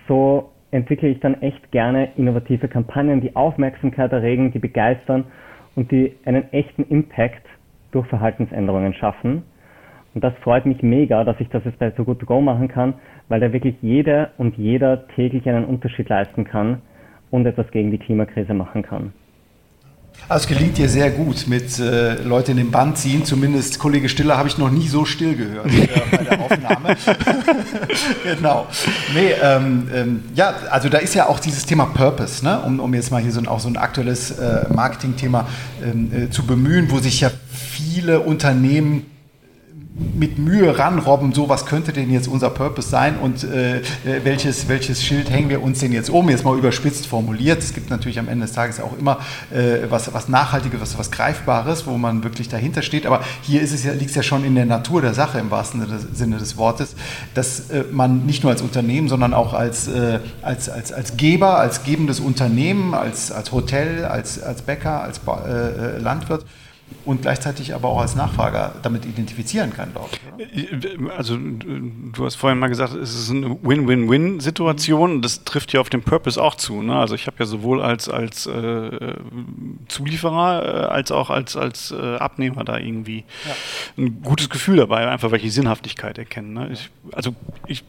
so 0.07 0.51
entwickle 0.69 1.09
ich 1.09 1.19
dann 1.19 1.41
echt 1.41 1.71
gerne 1.71 2.09
innovative 2.15 2.67
Kampagnen, 2.67 3.21
die 3.21 3.35
Aufmerksamkeit 3.35 4.11
erregen, 4.11 4.51
die 4.51 4.59
begeistern 4.59 5.25
und 5.75 5.89
die 5.91 6.13
einen 6.25 6.53
echten 6.53 6.83
Impact 6.83 7.43
durch 7.91 8.05
Verhaltensänderungen 8.05 8.93
schaffen. 8.93 9.41
Und 10.13 10.23
das 10.23 10.35
freut 10.43 10.67
mich 10.67 10.83
mega, 10.83 11.23
dass 11.23 11.39
ich 11.39 11.49
das 11.49 11.65
jetzt 11.65 11.79
bei 11.79 11.89
So 11.97 12.03
Good 12.03 12.19
To 12.19 12.27
Go 12.27 12.39
machen 12.39 12.67
kann, 12.67 12.93
weil 13.29 13.39
da 13.39 13.51
wirklich 13.51 13.75
jeder 13.81 14.29
und 14.37 14.55
jeder 14.57 15.07
täglich 15.07 15.49
einen 15.49 15.65
Unterschied 15.65 16.07
leisten 16.07 16.43
kann 16.43 16.83
und 17.31 17.47
etwas 17.47 17.71
gegen 17.71 17.89
die 17.89 17.97
Klimakrise 17.97 18.53
machen 18.53 18.83
kann. 18.83 19.13
Also 20.29 20.43
es 20.43 20.47
gelingt 20.47 20.77
dir 20.77 20.87
sehr 20.87 21.11
gut 21.11 21.47
mit 21.47 21.77
äh, 21.79 22.15
Leute 22.23 22.51
in 22.51 22.57
den 22.57 22.71
Band 22.71 22.97
ziehen. 22.97 23.25
Zumindest 23.25 23.77
Kollege 23.77 24.07
Stiller 24.07 24.37
habe 24.37 24.47
ich 24.47 24.57
noch 24.57 24.71
nie 24.71 24.87
so 24.87 25.03
still 25.03 25.35
gehört 25.35 25.67
äh, 25.67 25.87
bei 26.11 26.23
der 26.23 26.39
Aufnahme. 26.39 26.95
genau. 28.23 28.67
Nee, 29.13 29.33
ähm, 29.41 29.89
ähm, 29.93 30.23
ja, 30.33 30.53
also 30.69 30.87
da 30.87 30.99
ist 30.99 31.13
ja 31.13 31.27
auch 31.27 31.39
dieses 31.39 31.65
Thema 31.65 31.85
Purpose, 31.87 32.43
ne? 32.43 32.61
um, 32.61 32.79
um 32.79 32.93
jetzt 32.93 33.11
mal 33.11 33.21
hier 33.21 33.31
so 33.31 33.41
ein, 33.41 33.47
auch 33.47 33.59
so 33.59 33.67
ein 33.67 33.75
aktuelles 33.75 34.31
äh, 34.31 34.65
Marketingthema 34.73 35.47
ähm, 35.83 36.11
äh, 36.13 36.29
zu 36.29 36.45
bemühen, 36.45 36.89
wo 36.89 36.99
sich 36.99 37.19
ja 37.19 37.29
viele 37.51 38.21
Unternehmen 38.21 39.05
mit 39.95 40.39
Mühe 40.39 40.77
ranrobben, 40.77 41.33
so 41.33 41.49
was 41.49 41.67
könnte 41.67 41.93
denn 41.93 42.11
jetzt 42.11 42.27
unser 42.27 42.49
Purpose 42.49 42.89
sein 42.89 43.17
und 43.17 43.43
äh, 43.43 43.81
welches, 44.23 44.67
welches 44.67 45.03
Schild 45.03 45.29
hängen 45.29 45.49
wir 45.49 45.61
uns 45.61 45.79
denn 45.79 45.91
jetzt 45.91 46.09
um, 46.09 46.29
jetzt 46.29 46.43
mal 46.43 46.57
überspitzt 46.57 47.05
formuliert. 47.05 47.59
Es 47.59 47.73
gibt 47.75 47.91
natürlich 47.91 48.17
am 48.17 48.27
Ende 48.27 48.47
des 48.47 48.55
Tages 48.55 48.79
auch 48.79 48.97
immer 48.97 49.19
äh, 49.51 49.89
was, 49.89 50.11
was 50.11 50.29
Nachhaltiges, 50.29 50.81
was, 50.81 50.97
was 50.97 51.11
Greifbares, 51.11 51.85
wo 51.85 51.97
man 51.97 52.23
wirklich 52.23 52.49
dahinter 52.49 52.81
steht. 52.81 53.05
Aber 53.05 53.21
hier 53.43 53.61
ist 53.61 53.71
es 53.71 53.83
ja, 53.83 53.93
liegt 53.93 54.09
es 54.09 54.15
ja 54.15 54.23
schon 54.23 54.43
in 54.43 54.55
der 54.55 54.65
Natur 54.65 55.01
der 55.01 55.13
Sache 55.13 55.37
im 55.37 55.51
wahrsten 55.51 55.85
Sinne 56.13 56.37
des 56.37 56.57
Wortes, 56.57 56.95
dass 57.35 57.69
äh, 57.69 57.83
man 57.91 58.25
nicht 58.25 58.41
nur 58.41 58.51
als 58.51 58.63
Unternehmen, 58.63 59.09
sondern 59.09 59.35
auch 59.35 59.53
als, 59.53 59.87
äh, 59.87 60.19
als, 60.41 60.69
als, 60.69 60.91
als 60.91 61.17
Geber, 61.17 61.59
als 61.59 61.83
gebendes 61.83 62.19
Unternehmen, 62.19 62.95
als, 62.95 63.31
als 63.31 63.51
Hotel, 63.51 64.05
als, 64.05 64.41
als 64.41 64.63
Bäcker, 64.63 65.03
als 65.03 65.21
äh, 65.27 65.51
äh, 65.51 65.97
Landwirt, 65.99 66.45
und 67.05 67.23
gleichzeitig 67.23 67.73
aber 67.73 67.89
auch 67.89 67.99
als 67.99 68.15
Nachfrager 68.15 68.75
damit 68.81 69.05
identifizieren 69.05 69.73
kann, 69.73 69.91
glaube 69.91 70.09
ich. 70.11 70.73
Oder? 70.73 71.17
Also 71.17 71.37
du 71.37 72.25
hast 72.25 72.35
vorhin 72.35 72.59
mal 72.59 72.67
gesagt, 72.67 72.93
es 72.93 73.15
ist 73.15 73.29
eine 73.29 73.57
Win-Win-Win-Situation. 73.61 75.21
Das 75.21 75.43
trifft 75.43 75.73
ja 75.73 75.81
auf 75.81 75.89
den 75.89 76.01
Purpose 76.01 76.41
auch 76.41 76.55
zu. 76.55 76.81
Ne? 76.81 76.95
Also 76.95 77.15
ich 77.15 77.27
habe 77.27 77.37
ja 77.39 77.45
sowohl 77.45 77.81
als, 77.81 78.09
als 78.09 78.45
äh, 78.45 79.13
Zulieferer 79.87 80.63
äh, 80.63 80.93
als 80.93 81.11
auch 81.11 81.29
als, 81.29 81.55
als 81.55 81.91
äh, 81.91 82.15
Abnehmer 82.15 82.63
da 82.63 82.77
irgendwie 82.77 83.23
ja. 83.45 83.55
ein 83.97 84.21
gutes 84.21 84.49
Gefühl 84.49 84.77
dabei, 84.77 85.07
einfach 85.07 85.31
weil 85.31 85.37
ich 85.37 85.43
die 85.43 85.49
Sinnhaftigkeit 85.49 86.17
erkenne. 86.17 86.47
Ne? 86.49 86.69
Ich, 86.71 86.89
also 87.11 87.35
ich 87.67 87.83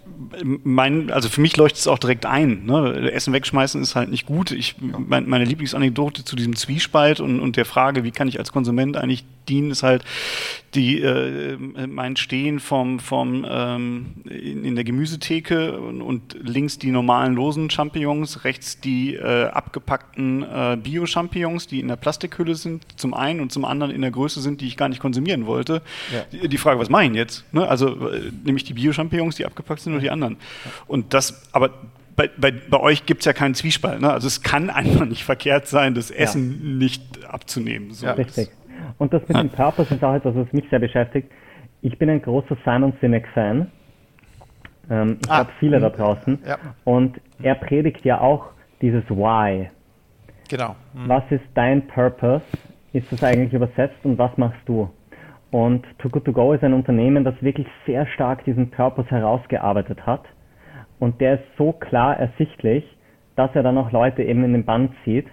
mein, 0.65 1.11
also 1.11 1.29
für 1.29 1.41
mich 1.41 1.57
leuchtet 1.57 1.81
es 1.81 1.89
auch 1.89 1.99
direkt 1.99 2.27
ein. 2.27 2.65
Ne? 2.67 3.11
Essen 3.13 3.33
wegschmeißen 3.33 3.81
ist 3.83 3.95
halt 3.95 4.11
nicht 4.11 4.27
gut. 4.27 4.51
Ich, 4.51 4.77
mein, 4.81 5.29
meine 5.29 5.45
Lieblingsanekdote 5.45 6.25
zu 6.25 6.37
diesem 6.37 6.57
Zwiespalt 6.57 7.21
und, 7.21 7.41
und 7.41 7.57
der 7.57 7.65
Frage, 7.65 8.05
wie 8.05 8.11
kann 8.11 8.29
ich 8.29 8.39
als 8.39 8.53
Konsument 8.53 8.94
eigentlich 8.97 9.25
dienen, 9.49 9.71
ist 9.71 9.83
halt 9.83 10.05
die, 10.75 11.01
äh, 11.01 11.57
mein 11.87 12.17
Stehen 12.17 12.61
vom, 12.61 12.99
vom, 12.99 13.47
ähm, 13.49 14.07
in, 14.25 14.65
in, 14.65 14.75
der 14.75 14.85
Gemüsetheke 14.85 15.79
und, 15.79 16.03
und, 16.03 16.37
links 16.43 16.79
die 16.79 16.91
normalen 16.91 17.35
losen 17.35 17.71
Champignons, 17.71 18.45
rechts 18.45 18.81
die 18.81 19.15
äh, 19.15 19.47
abgepackten 19.47 20.43
äh, 20.43 20.77
Bio-Champignons, 20.83 21.67
die 21.67 21.81
in 21.81 21.89
der 21.89 21.97
Plastikhülle 21.97 22.55
sind, 22.55 22.85
zum 22.97 23.15
einen 23.15 23.41
und 23.41 23.53
zum 23.53 23.65
anderen 23.65 23.93
in 23.93 24.01
der 24.01 24.11
Größe 24.11 24.41
sind, 24.41 24.61
die 24.61 24.67
ich 24.67 24.77
gar 24.77 24.89
nicht 24.89 25.01
konsumieren 25.01 25.47
wollte. 25.47 25.83
Ja. 26.13 26.25
Die, 26.33 26.49
die, 26.49 26.59
Frage, 26.59 26.81
was 26.81 26.89
mache 26.89 27.05
ich 27.05 27.09
denn 27.11 27.17
jetzt? 27.17 27.45
Ne? 27.53 27.67
Also 27.69 28.11
äh, 28.11 28.33
nehme 28.45 28.57
ich 28.57 28.65
die 28.65 28.75
Bio-Champignons, 28.75 29.37
die 29.37 29.47
abgepackt 29.47 29.81
sind, 29.81 29.93
oder 29.93 30.03
die 30.03 30.11
anderen? 30.11 30.37
Und 30.87 31.15
das, 31.15 31.43
aber 31.53 31.71
bei, 32.17 32.31
bei, 32.37 32.53
bei, 32.53 32.81
euch 32.81 33.07
gibt 33.07 33.23
es 33.23 33.27
ja 33.27 33.33
keinen 33.33 33.55
Zwiespalt. 33.55 34.01
Ne? 34.01 34.13
Also 34.13 34.27
es 34.27 34.43
kann 34.43 34.71
einfach 34.71 35.05
nicht 35.05 35.25
verkehrt 35.25 35.67
sein, 35.67 35.95
das 35.95 36.11
Essen 36.11 36.61
ja. 36.63 36.77
nicht 36.79 37.25
abzunehmen. 37.25 37.93
So. 37.93 38.07
Ja, 38.07 38.13
richtig. 38.13 38.51
Und 38.99 39.13
das 39.13 39.27
mit 39.29 39.37
dem 39.37 39.51
Purpose 39.51 39.95
ist 39.95 40.05
auch 40.05 40.15
etwas, 40.15 40.35
was 40.35 40.53
mich 40.53 40.69
sehr 40.71 40.79
beschäftigt. 40.79 41.31
Ich 41.83 41.99
bin 41.99 42.09
ein 42.09 42.23
großer 42.23 42.57
Simon 42.65 42.93
Sinek-Fan. 43.01 43.71
Ähm, 44.91 45.19
ich 45.23 45.31
ah. 45.31 45.37
glaube, 45.43 45.51
viele 45.59 45.81
da 45.81 45.91
draußen. 45.91 46.39
Ja. 46.47 46.59
Und 46.85 47.21
er 47.43 47.55
predigt 47.57 48.05
ja 48.05 48.21
auch 48.21 48.47
dieses 48.81 49.09
Why. 49.11 49.71
Genau. 50.49 50.77
Mhm. 50.93 51.09
Was 51.09 51.25
ist 51.31 51.45
dein 51.55 51.87
Purpose? 51.87 52.45
Ist 52.93 53.11
das 53.11 53.25
eigentlich 53.25 53.53
übersetzt 53.53 54.05
und 54.05 54.19
was 54.19 54.37
machst 54.37 54.61
du? 54.67 54.89
Und 55.51 55.85
Too 55.99 56.09
Good 56.09 56.25
To 56.25 56.33
Go 56.33 56.53
ist 56.53 56.63
ein 56.63 56.75
Unternehmen, 56.75 57.25
das 57.25 57.35
wirklich 57.41 57.67
sehr 57.87 58.07
stark 58.07 58.45
diesen 58.45 58.71
Purpose 58.71 59.11
herausgearbeitet 59.11 60.05
hat. 60.07 60.25
Und 60.99 61.21
der 61.21 61.35
ist 61.35 61.45
so 61.57 61.73
klar 61.73 62.17
ersichtlich, 62.19 62.85
dass 63.37 63.51
er 63.55 63.63
dann 63.63 63.79
auch 63.79 63.91
Leute 63.91 64.23
eben 64.23 64.45
in 64.45 64.53
den 64.53 64.65
Band 64.65 64.93
zieht. 65.05 65.27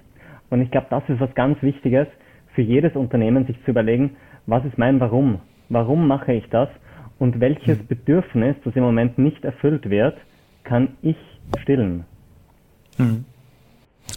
Und 0.49 0.61
ich 0.61 0.71
glaube, 0.71 0.87
das 0.89 1.03
ist 1.07 1.19
was 1.19 1.33
ganz 1.33 1.61
Wichtiges, 1.61 2.07
für 2.53 2.61
jedes 2.61 2.95
Unternehmen 2.95 3.45
sich 3.45 3.57
zu 3.63 3.71
überlegen, 3.71 4.17
was 4.45 4.65
ist 4.65 4.77
mein 4.77 4.99
Warum? 4.99 5.39
Warum 5.69 6.07
mache 6.07 6.33
ich 6.33 6.47
das? 6.49 6.69
Und 7.19 7.39
welches 7.39 7.77
mhm. 7.77 7.87
Bedürfnis, 7.87 8.55
das 8.63 8.75
im 8.75 8.83
Moment 8.83 9.17
nicht 9.17 9.43
erfüllt 9.45 9.89
wird, 9.89 10.17
kann 10.63 10.89
ich 11.01 11.17
stillen? 11.61 12.03
Mhm. 12.97 13.25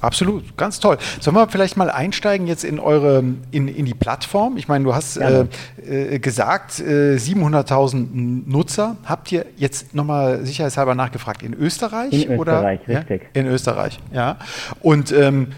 Absolut, 0.00 0.56
ganz 0.56 0.80
toll. 0.80 0.98
Sollen 1.20 1.36
wir 1.36 1.48
vielleicht 1.48 1.76
mal 1.76 1.90
einsteigen 1.90 2.46
jetzt 2.46 2.64
in 2.64 2.78
eure 2.80 3.22
in, 3.50 3.68
in 3.68 3.84
die 3.86 3.94
Plattform? 3.94 4.56
Ich 4.56 4.68
meine, 4.68 4.84
du 4.84 4.94
hast 4.94 5.16
äh, 5.16 5.46
äh, 5.86 6.18
gesagt, 6.18 6.80
äh, 6.80 7.16
700.000 7.16 8.50
Nutzer. 8.50 8.96
Habt 9.04 9.30
ihr 9.32 9.46
jetzt 9.56 9.94
nochmal 9.94 10.44
sicherheitshalber 10.44 10.94
nachgefragt 10.94 11.42
in 11.42 11.54
Österreich? 11.54 12.26
In 12.26 12.38
oder? 12.38 12.54
Österreich, 12.54 12.80
richtig. 12.88 13.22
Ja? 13.34 13.40
In 13.40 13.46
Österreich, 13.46 14.00
ja. 14.12 14.36
Und 14.80 15.12
ähm, 15.12 15.48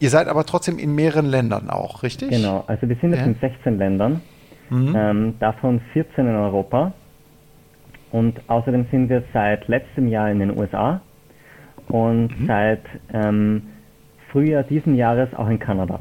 Ihr 0.00 0.10
seid 0.10 0.28
aber 0.28 0.44
trotzdem 0.44 0.78
in 0.78 0.94
mehreren 0.94 1.26
Ländern 1.26 1.70
auch, 1.70 2.02
richtig? 2.02 2.30
Genau, 2.30 2.64
also 2.66 2.88
wir 2.88 2.96
sind 2.96 3.10
jetzt 3.10 3.20
ja. 3.20 3.26
in 3.26 3.36
16 3.40 3.78
Ländern, 3.78 4.20
mhm. 4.70 4.94
ähm, 4.96 5.34
davon 5.38 5.80
14 5.92 6.26
in 6.26 6.34
Europa. 6.34 6.92
Und 8.10 8.40
außerdem 8.48 8.86
sind 8.90 9.08
wir 9.08 9.24
seit 9.32 9.66
letztem 9.66 10.08
Jahr 10.08 10.30
in 10.30 10.38
den 10.38 10.56
USA 10.56 11.00
und 11.88 12.28
mhm. 12.38 12.46
seit 12.46 12.82
ähm, 13.12 13.62
Frühjahr 14.30 14.62
diesen 14.62 14.94
Jahres 14.94 15.34
auch 15.34 15.48
in 15.48 15.58
Kanada. 15.58 16.00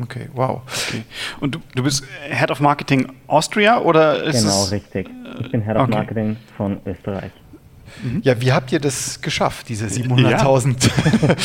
Okay, 0.00 0.28
wow. 0.34 0.62
Okay. 0.66 1.02
Und 1.40 1.54
du, 1.54 1.60
du 1.74 1.82
bist 1.82 2.04
Head 2.28 2.50
of 2.50 2.60
Marketing 2.60 3.12
Austria 3.26 3.80
oder 3.80 4.22
ist 4.22 4.42
Genau, 4.42 4.64
richtig. 4.64 5.10
Ich 5.40 5.50
bin 5.50 5.62
Head 5.62 5.76
of 5.76 5.82
okay. 5.82 5.92
Marketing 5.92 6.36
von 6.56 6.80
Österreich. 6.86 7.32
Mhm. 8.02 8.20
Ja, 8.22 8.40
wie 8.40 8.52
habt 8.52 8.72
ihr 8.72 8.80
das 8.80 9.20
geschafft, 9.20 9.68
diese 9.68 9.86
700.000 9.86 10.88
ja. 10.88 11.36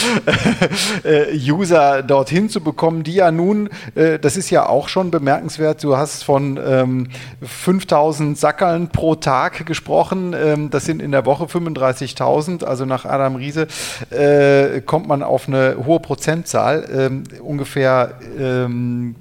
Äh, 1.04 1.38
User 1.52 2.04
dorthin 2.04 2.50
zu 2.50 2.62
bekommen, 2.62 3.04
die 3.04 3.14
ja 3.14 3.32
nun, 3.32 3.70
äh, 3.96 4.20
das 4.20 4.38
ist 4.38 4.50
ja 4.50 4.68
auch 4.68 4.90
schon 4.90 5.12
bemerkenswert, 5.12 5.84
du 5.84 5.98
hast 5.98 6.24
von 6.24 6.60
ähm, 6.64 7.08
5.000 7.44 8.36
Sackerln 8.36 8.90
pro 8.90 9.16
Tag 9.16 9.66
gesprochen, 9.66 10.34
ähm, 10.34 10.70
das 10.70 10.86
sind 10.86 11.02
in 11.02 11.12
der 11.12 11.26
Woche 11.26 11.46
35.000, 11.46 12.64
also 12.64 12.86
nach 12.86 13.06
Adam 13.06 13.36
Riese 13.36 13.68
äh, 14.10 14.82
kommt 14.82 15.08
man 15.08 15.24
auf 15.24 15.48
eine 15.48 15.78
hohe 15.86 16.00
Prozentzahl, 16.00 16.88
ähm, 16.92 17.24
ungefähr 17.42 18.16
ähm, 18.40 19.16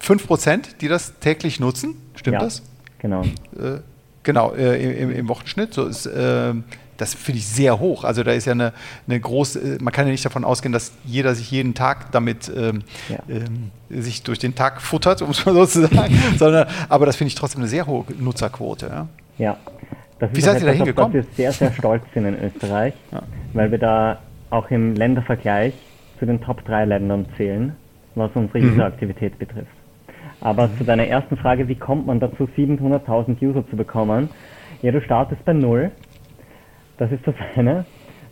5 0.00 0.26
Prozent, 0.26 0.80
die 0.80 0.88
das 0.88 1.18
täglich 1.20 1.60
nutzen, 1.60 1.96
stimmt 2.14 2.34
ja, 2.34 2.40
das? 2.40 2.62
Genau. 2.98 3.22
Äh, 3.22 3.80
Genau, 4.28 4.52
äh, 4.52 4.76
im, 4.76 5.10
im, 5.10 5.26
Wochenschnitt. 5.30 5.72
So 5.72 5.86
ist, 5.86 6.04
äh, 6.04 6.52
das 6.98 7.14
finde 7.14 7.38
ich 7.38 7.46
sehr 7.46 7.80
hoch. 7.80 8.04
Also 8.04 8.22
da 8.22 8.32
ist 8.32 8.44
ja 8.44 8.52
eine, 8.52 8.74
eine 9.06 9.18
große, 9.18 9.58
äh, 9.58 9.78
man 9.82 9.90
kann 9.90 10.04
ja 10.04 10.12
nicht 10.12 10.22
davon 10.22 10.44
ausgehen, 10.44 10.70
dass 10.70 10.92
jeder 11.02 11.34
sich 11.34 11.50
jeden 11.50 11.72
Tag 11.72 12.12
damit 12.12 12.52
ähm, 12.54 12.82
ja. 13.08 13.20
ähm, 13.26 13.70
sich 13.88 14.24
durch 14.24 14.38
den 14.38 14.54
Tag 14.54 14.82
futtert, 14.82 15.22
um 15.22 15.30
es 15.30 15.46
mal 15.46 15.54
so 15.54 15.64
zu 15.64 15.86
sagen. 15.86 16.14
Sondern, 16.36 16.68
aber 16.90 17.06
das 17.06 17.16
finde 17.16 17.28
ich 17.28 17.36
trotzdem 17.36 17.62
eine 17.62 17.70
sehr 17.70 17.86
hohe 17.86 18.04
Nutzerquote. 18.18 18.86
Ja. 18.86 19.08
ja. 19.38 19.56
Wie 20.30 20.42
seid 20.42 20.60
ihr 20.60 20.66
da 20.66 20.72
hingekommen? 20.72 21.14
wir 21.14 21.24
sehr, 21.34 21.50
sehr 21.52 21.72
stolz 21.72 22.02
sind 22.12 22.26
in 22.26 22.38
Österreich, 22.38 22.92
ja. 23.12 23.22
weil 23.54 23.70
wir 23.70 23.78
da 23.78 24.18
auch 24.50 24.70
im 24.70 24.94
Ländervergleich 24.94 25.72
zu 26.18 26.26
den 26.26 26.42
Top 26.42 26.62
3 26.66 26.84
Ländern 26.84 27.24
zählen, 27.38 27.74
was 28.14 28.30
unsere 28.34 28.58
mhm. 28.58 28.72
Useraktivität 28.72 29.38
betrifft. 29.38 29.77
Aber 30.40 30.70
zu 30.76 30.84
deiner 30.84 31.06
ersten 31.06 31.36
Frage, 31.36 31.68
wie 31.68 31.74
kommt 31.74 32.06
man 32.06 32.20
dazu, 32.20 32.48
700.000 32.56 33.42
User 33.42 33.66
zu 33.68 33.76
bekommen? 33.76 34.30
Ja, 34.82 34.92
du 34.92 35.00
startest 35.00 35.44
bei 35.44 35.52
Null. 35.52 35.90
Das 36.98 37.10
ist 37.10 37.26
das 37.26 37.34
eine. 37.56 37.84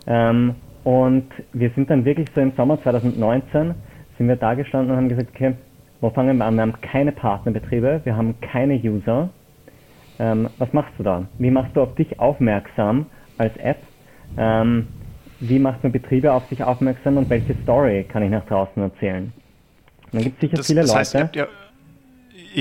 Ähm, 0.06 0.54
und 0.84 1.28
wir 1.52 1.70
sind 1.70 1.90
dann 1.90 2.04
wirklich 2.04 2.28
so 2.34 2.40
im 2.40 2.52
Sommer 2.56 2.80
2019 2.82 3.75
sind 4.16 4.28
wir 4.28 4.36
da 4.36 4.54
gestanden 4.54 4.92
und 4.92 4.96
haben 4.96 5.08
gesagt, 5.08 5.30
okay, 5.34 5.54
wo 6.00 6.10
fangen 6.10 6.38
wir 6.38 6.44
an? 6.44 6.54
Wir 6.54 6.62
haben 6.62 6.80
keine 6.80 7.12
Partnerbetriebe, 7.12 8.02
wir 8.04 8.16
haben 8.16 8.40
keine 8.40 8.75
User. 8.75 9.30
Ähm, 10.18 10.48
was 10.58 10.72
machst 10.72 10.92
du 10.96 11.02
da? 11.02 11.26
Wie 11.38 11.50
machst 11.50 11.76
du 11.76 11.82
auf 11.82 11.94
dich 11.96 12.18
aufmerksam 12.18 13.06
als 13.36 13.56
App? 13.56 13.78
Ähm, 14.38 14.88
wie 15.40 15.58
macht 15.58 15.82
man 15.82 15.92
Betriebe 15.92 16.32
auf 16.32 16.46
sich 16.46 16.62
aufmerksam 16.62 17.18
und 17.18 17.28
welche 17.28 17.54
Story 17.62 18.04
kann 18.04 18.22
ich 18.22 18.30
nach 18.30 18.46
draußen 18.46 18.82
erzählen? 18.82 19.32
Und 20.04 20.14
dann 20.14 20.22
gibt 20.22 20.36
es 20.36 20.40
sicher 20.40 20.56
das, 20.56 20.66
viele 20.66 20.80
das 20.82 20.94
heißt, 20.94 21.14
Leute. 21.14 21.30
Ihr, 21.34 21.42
Ihr 21.42 21.48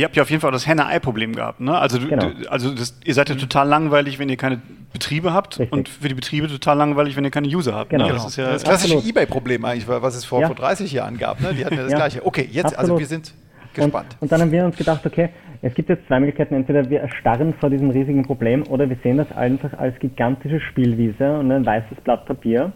habt 0.04 0.16
ja 0.16 0.24
auf 0.24 0.30
jeden 0.30 0.42
Fall 0.42 0.52
das 0.52 0.68
Henne-Ei-Problem 0.68 1.34
gehabt, 1.36 1.60
ne? 1.60 1.78
Also, 1.78 2.00
genau. 2.00 2.30
du, 2.30 2.52
also 2.52 2.74
das, 2.74 3.00
ihr 3.06 3.14
seid 3.14 3.30
ja 3.30 3.36
total 3.36 3.68
langweilig, 3.68 4.20
wenn 4.20 4.30
ihr 4.30 4.38
keine 4.38 4.62
Betriebe 4.92 5.34
habt 5.34 5.60
Richtig. 5.60 5.74
und 5.74 5.90
für 5.90 6.08
die 6.08 6.14
Betriebe 6.14 6.48
total 6.48 6.78
langweilig, 6.78 7.16
wenn 7.16 7.24
ihr 7.24 7.32
keine 7.32 7.48
User 7.48 7.76
habt. 7.76 7.92
Ne? 7.92 7.98
Genau. 7.98 8.10
Ne? 8.10 8.16
Das 8.16 8.26
ist 8.26 8.38
ja 8.38 8.52
das 8.52 8.64
klassische 8.64 8.98
Ebay-Problem 8.98 9.64
eigentlich, 9.66 9.88
was 9.88 10.16
es 10.16 10.26
vor, 10.26 10.42
ja. 10.42 10.48
vor 10.48 10.56
30 10.56 10.92
Jahren 10.92 11.18
gab. 11.18 11.42
Ne? 11.42 11.54
Die 11.54 11.66
hatten 11.66 11.76
ja 11.76 11.84
das 11.84 11.92
ja. 11.92 11.98
gleiche. 11.98 12.26
Okay, 12.26 12.48
jetzt, 12.52 12.66
also 12.66 12.78
Absolut. 12.78 12.92
also 12.92 13.00
wir 13.00 13.08
sind 13.08 13.34
gespannt. 13.74 14.08
Und, 14.14 14.22
und, 14.24 14.32
dann 14.32 14.42
haben 14.42 14.52
wir 14.52 14.66
uns 14.66 14.78
gedacht, 14.78 15.06
okay, 15.06 15.30
es 15.62 15.74
gibt 15.74 15.90
jetzt 15.90 16.08
zwei 16.08 16.20
Möglichkeiten. 16.20 16.56
Entweder 16.56 16.90
wir 16.90 17.02
erstarren 17.02 17.54
vor 17.60 17.70
diesem 17.70 17.90
riesigen 17.90 18.24
Problem 18.24 18.64
oder 18.68 18.90
wir 18.90 18.98
sehen 19.04 19.18
das 19.18 19.32
einfach 19.32 19.74
als 19.78 19.98
gigantische 20.00 20.60
Spielwiese 20.62 21.38
und 21.40 21.52
ein 21.52 21.66
weißes 21.66 22.00
Blatt 22.04 22.26
Papier 22.26 22.72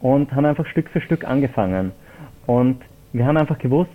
und 0.00 0.32
haben 0.32 0.46
einfach 0.46 0.66
Stück 0.66 0.88
für 0.90 1.00
Stück 1.00 1.24
angefangen. 1.24 1.92
Und 2.46 2.82
wir 3.12 3.26
haben 3.26 3.36
einfach 3.36 3.58
gewusst, 3.58 3.90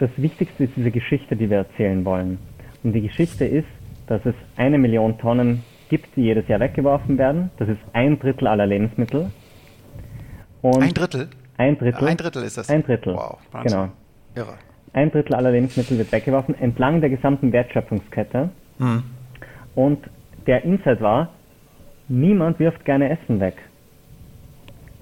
das 0.00 0.10
Wichtigste 0.16 0.64
ist 0.64 0.72
diese 0.76 0.90
Geschichte, 0.90 1.36
die 1.36 1.48
wir 1.48 1.58
erzählen 1.58 2.04
wollen. 2.04 2.38
Und 2.82 2.94
die 2.94 3.02
Geschichte 3.02 3.44
ist, 3.44 3.68
dass 4.06 4.24
es 4.24 4.34
eine 4.56 4.78
Million 4.78 5.18
Tonnen 5.18 5.62
gibt, 5.90 6.16
die 6.16 6.22
jedes 6.22 6.48
Jahr 6.48 6.58
weggeworfen 6.58 7.18
werden. 7.18 7.50
Das 7.58 7.68
ist 7.68 7.78
ein 7.92 8.18
Drittel 8.18 8.48
aller 8.48 8.66
Lebensmittel. 8.66 9.30
Und 10.62 10.82
ein 10.82 10.94
Drittel? 10.94 11.28
Ein 11.58 11.78
Drittel. 11.78 12.08
Ein 12.08 12.16
Drittel 12.16 12.42
ist 12.42 12.56
das? 12.56 12.70
Ein 12.70 12.82
Drittel. 12.82 13.14
Wow. 13.14 13.38
Wahnsinn. 13.52 13.78
Genau. 13.78 13.92
Irre. 14.34 14.54
Ein 14.92 15.10
Drittel 15.10 15.34
aller 15.34 15.52
Lebensmittel 15.52 15.98
wird 15.98 16.10
weggeworfen, 16.10 16.54
entlang 16.54 17.00
der 17.00 17.10
gesamten 17.10 17.52
Wertschöpfungskette. 17.52 18.50
Mhm. 18.78 19.04
Und 19.74 19.98
der 20.46 20.64
Insight 20.64 21.00
war, 21.00 21.28
niemand 22.08 22.58
wirft 22.58 22.84
gerne 22.84 23.10
Essen 23.10 23.38
weg. 23.38 23.56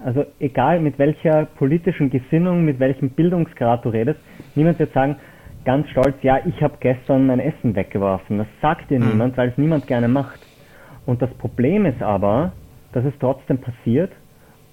Also 0.03 0.25
egal 0.39 0.79
mit 0.79 0.97
welcher 0.97 1.45
politischen 1.45 2.09
Gesinnung, 2.09 2.63
mit 2.63 2.79
welchem 2.79 3.09
Bildungsgrad 3.09 3.83
du 3.83 3.89
redest, 3.89 4.19
niemand 4.55 4.79
wird 4.79 4.93
sagen, 4.93 5.17
ganz 5.65 5.89
stolz, 5.89 6.15
ja, 6.21 6.39
ich 6.45 6.61
habe 6.63 6.77
gestern 6.79 7.27
mein 7.27 7.39
Essen 7.39 7.75
weggeworfen. 7.75 8.37
Das 8.37 8.47
sagt 8.61 8.89
dir 8.89 8.99
mhm. 8.99 9.09
niemand, 9.09 9.37
weil 9.37 9.49
es 9.49 9.57
niemand 9.57 9.87
gerne 9.87 10.07
macht. 10.07 10.39
Und 11.05 11.21
das 11.21 11.29
Problem 11.31 11.85
ist 11.85 12.01
aber, 12.01 12.53
dass 12.93 13.03
es 13.03 13.13
trotzdem 13.19 13.57
passiert 13.57 14.11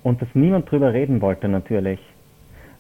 und 0.03 0.23
dass 0.23 0.29
niemand 0.35 0.71
drüber 0.71 0.93
reden 0.93 1.21
wollte 1.21 1.49
natürlich. 1.49 2.01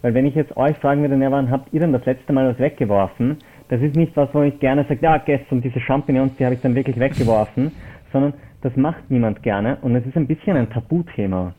Weil 0.03 0.15
wenn 0.15 0.27
ich 0.27 0.35
jetzt 0.35 0.57
euch 0.57 0.77
fragen 0.77 1.03
würde, 1.03 1.17
ja, 1.17 1.31
wann 1.33 1.51
habt 1.51 1.73
ihr 1.73 1.81
denn 1.81 1.93
das 1.93 2.05
letzte 2.05 2.33
Mal 2.33 2.49
was 2.49 2.59
weggeworfen? 2.59 3.39
Das 3.69 3.81
ist 3.81 3.97
nicht 3.97 4.17
was, 4.17 4.29
wo 4.33 4.43
ich 4.43 4.61
gerne 4.61 4.85
sage, 4.85 5.01
ja, 5.03 5.19
gestern 5.19 5.61
diese 5.61 5.81
Champignons, 5.81 6.37
die 6.37 6.45
habe 6.45 6.55
ich 6.55 6.61
dann 6.61 6.77
wirklich 6.77 6.99
weggeworfen, 7.01 7.73
sondern 8.13 8.35
das 8.63 8.77
macht 8.77 9.11
niemand 9.11 9.43
gerne 9.43 9.79
und 9.83 9.97
es 9.97 10.07
ist 10.07 10.17
ein 10.17 10.29
bisschen 10.29 10.57
ein 10.57 10.71
Tabuthema. 10.71 11.55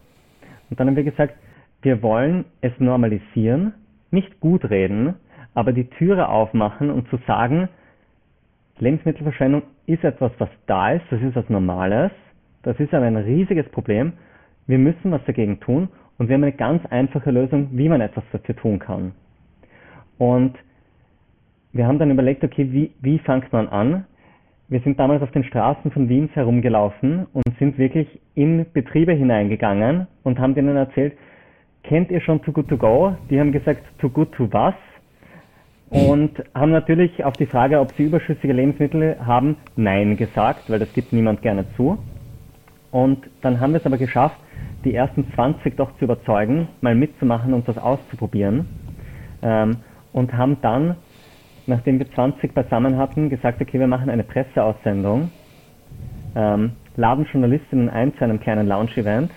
Und 0.70 0.80
dann 0.80 0.88
haben 0.88 0.96
wir 0.96 1.04
gesagt, 1.04 1.36
wir 1.82 2.02
wollen 2.02 2.46
es 2.62 2.74
normalisieren, 2.80 3.74
nicht 4.12 4.40
gut 4.40 4.70
reden, 4.70 5.16
aber 5.54 5.74
die 5.74 5.90
Türe 5.90 6.30
aufmachen 6.30 6.90
und 6.90 7.08
zu 7.10 7.18
sagen, 7.28 7.70
Lebensmittelverschwendung 8.80 9.64
ist 9.86 10.04
etwas, 10.04 10.32
was 10.38 10.50
da 10.68 10.92
ist, 10.92 11.06
das 11.10 11.22
ist 11.22 11.36
was 11.36 11.50
Normales, 11.50 12.12
das 12.64 12.80
ist 12.80 12.94
aber 12.94 13.06
ein 13.06 13.18
riesiges 13.18 13.68
Problem. 13.70 14.14
Wir 14.68 14.78
müssen 14.78 15.12
was 15.12 15.24
dagegen 15.26 15.60
tun 15.60 15.90
und 16.18 16.28
wir 16.28 16.36
haben 16.36 16.44
eine 16.44 16.52
ganz 16.52 16.86
einfache 16.88 17.32
Lösung, 17.32 17.70
wie 17.72 17.90
man 17.90 18.02
etwas 18.02 18.24
dafür 18.32 18.56
tun 18.56 18.80
kann. 18.80 19.14
Und 20.18 20.56
wir 21.74 21.88
haben 21.88 22.00
dann 22.00 22.12
überlegt, 22.12 22.44
okay, 22.44 22.72
wie, 22.72 22.92
wie 23.02 23.20
fängt 23.20 23.52
man 23.54 23.68
an? 23.68 24.06
Wir 24.70 24.82
sind 24.82 25.00
damals 25.00 25.22
auf 25.22 25.32
den 25.32 25.46
Straßen 25.46 25.92
von 25.92 26.10
Wiens 26.10 26.30
herumgelaufen 26.36 27.26
und 27.32 27.46
sind 27.58 27.78
wirklich 27.78 28.20
in 28.36 28.66
Betriebe 28.74 29.14
hineingegangen 29.14 30.08
und 30.24 30.40
haben 30.40 30.56
denen 30.56 30.76
erzählt, 30.76 31.14
kennt 31.84 32.12
ihr 32.12 32.20
schon 32.20 32.42
Too 32.42 32.52
Good 32.52 32.68
To 32.68 32.78
Go? 32.78 33.16
Die 33.30 33.40
haben 33.40 33.54
gesagt, 33.54 33.82
Too 34.00 34.10
Good 34.10 34.34
To 34.34 34.52
was? 34.52 34.74
Und 35.90 36.44
haben 36.54 36.72
natürlich 36.72 37.24
auf 37.24 37.38
die 37.38 37.46
Frage, 37.46 37.80
ob 37.80 37.94
sie 37.94 38.04
überschüssige 38.04 38.52
Lebensmittel 38.52 39.16
haben, 39.26 39.56
Nein 39.78 40.18
gesagt, 40.18 40.70
weil 40.70 40.80
das 40.80 40.92
gibt 40.92 41.14
niemand 41.14 41.42
gerne 41.42 41.64
zu. 41.78 41.98
Und 42.92 43.20
dann 43.42 43.62
haben 43.62 43.72
wir 43.72 43.80
es 43.80 43.86
aber 43.86 43.98
geschafft, 43.98 44.38
die 44.84 44.94
ersten 44.94 45.32
20 45.34 45.78
doch 45.78 45.98
zu 45.98 46.04
überzeugen, 46.04 46.68
mal 46.82 46.94
mitzumachen 46.94 47.54
und 47.54 47.66
das 47.70 47.78
auszuprobieren. 47.78 48.68
Ähm, 49.42 49.78
und 50.12 50.34
haben 50.34 50.58
dann 50.62 50.98
nachdem 51.68 52.00
wir 52.00 52.10
20 52.12 52.54
beisammen 52.54 52.98
hatten, 52.98 53.30
gesagt, 53.30 53.62
okay, 53.62 53.80
wir 53.80 53.88
machen 53.88 54.10
eine 54.10 54.24
Presseaussendung, 54.24 55.32
ähm, 56.36 56.72
laden 56.96 57.26
Journalistinnen 57.32 57.90
ein 57.90 58.16
zu 58.16 58.24
einem 58.24 58.40
kleinen 58.40 58.68
Lounge-Event 58.68 59.32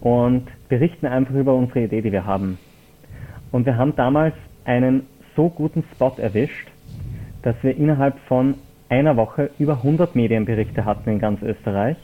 und 0.00 0.46
berichten 0.68 1.06
einfach 1.06 1.34
über 1.34 1.54
unsere 1.54 1.84
Idee, 1.84 2.02
die 2.02 2.12
wir 2.12 2.26
haben. 2.26 2.58
Und 3.50 3.66
wir 3.66 3.76
haben 3.76 3.96
damals 3.96 4.34
einen 4.64 5.06
so 5.34 5.48
guten 5.48 5.84
Spot 5.94 6.14
erwischt, 6.16 6.68
dass 7.42 7.56
wir 7.62 7.76
innerhalb 7.76 8.18
von 8.28 8.54
einer 8.88 9.16
Woche 9.16 9.50
über 9.58 9.74
100 9.74 10.14
Medienberichte 10.14 10.84
hatten 10.84 11.10
in 11.10 11.18
ganz 11.18 11.42
Österreich, 11.42 11.96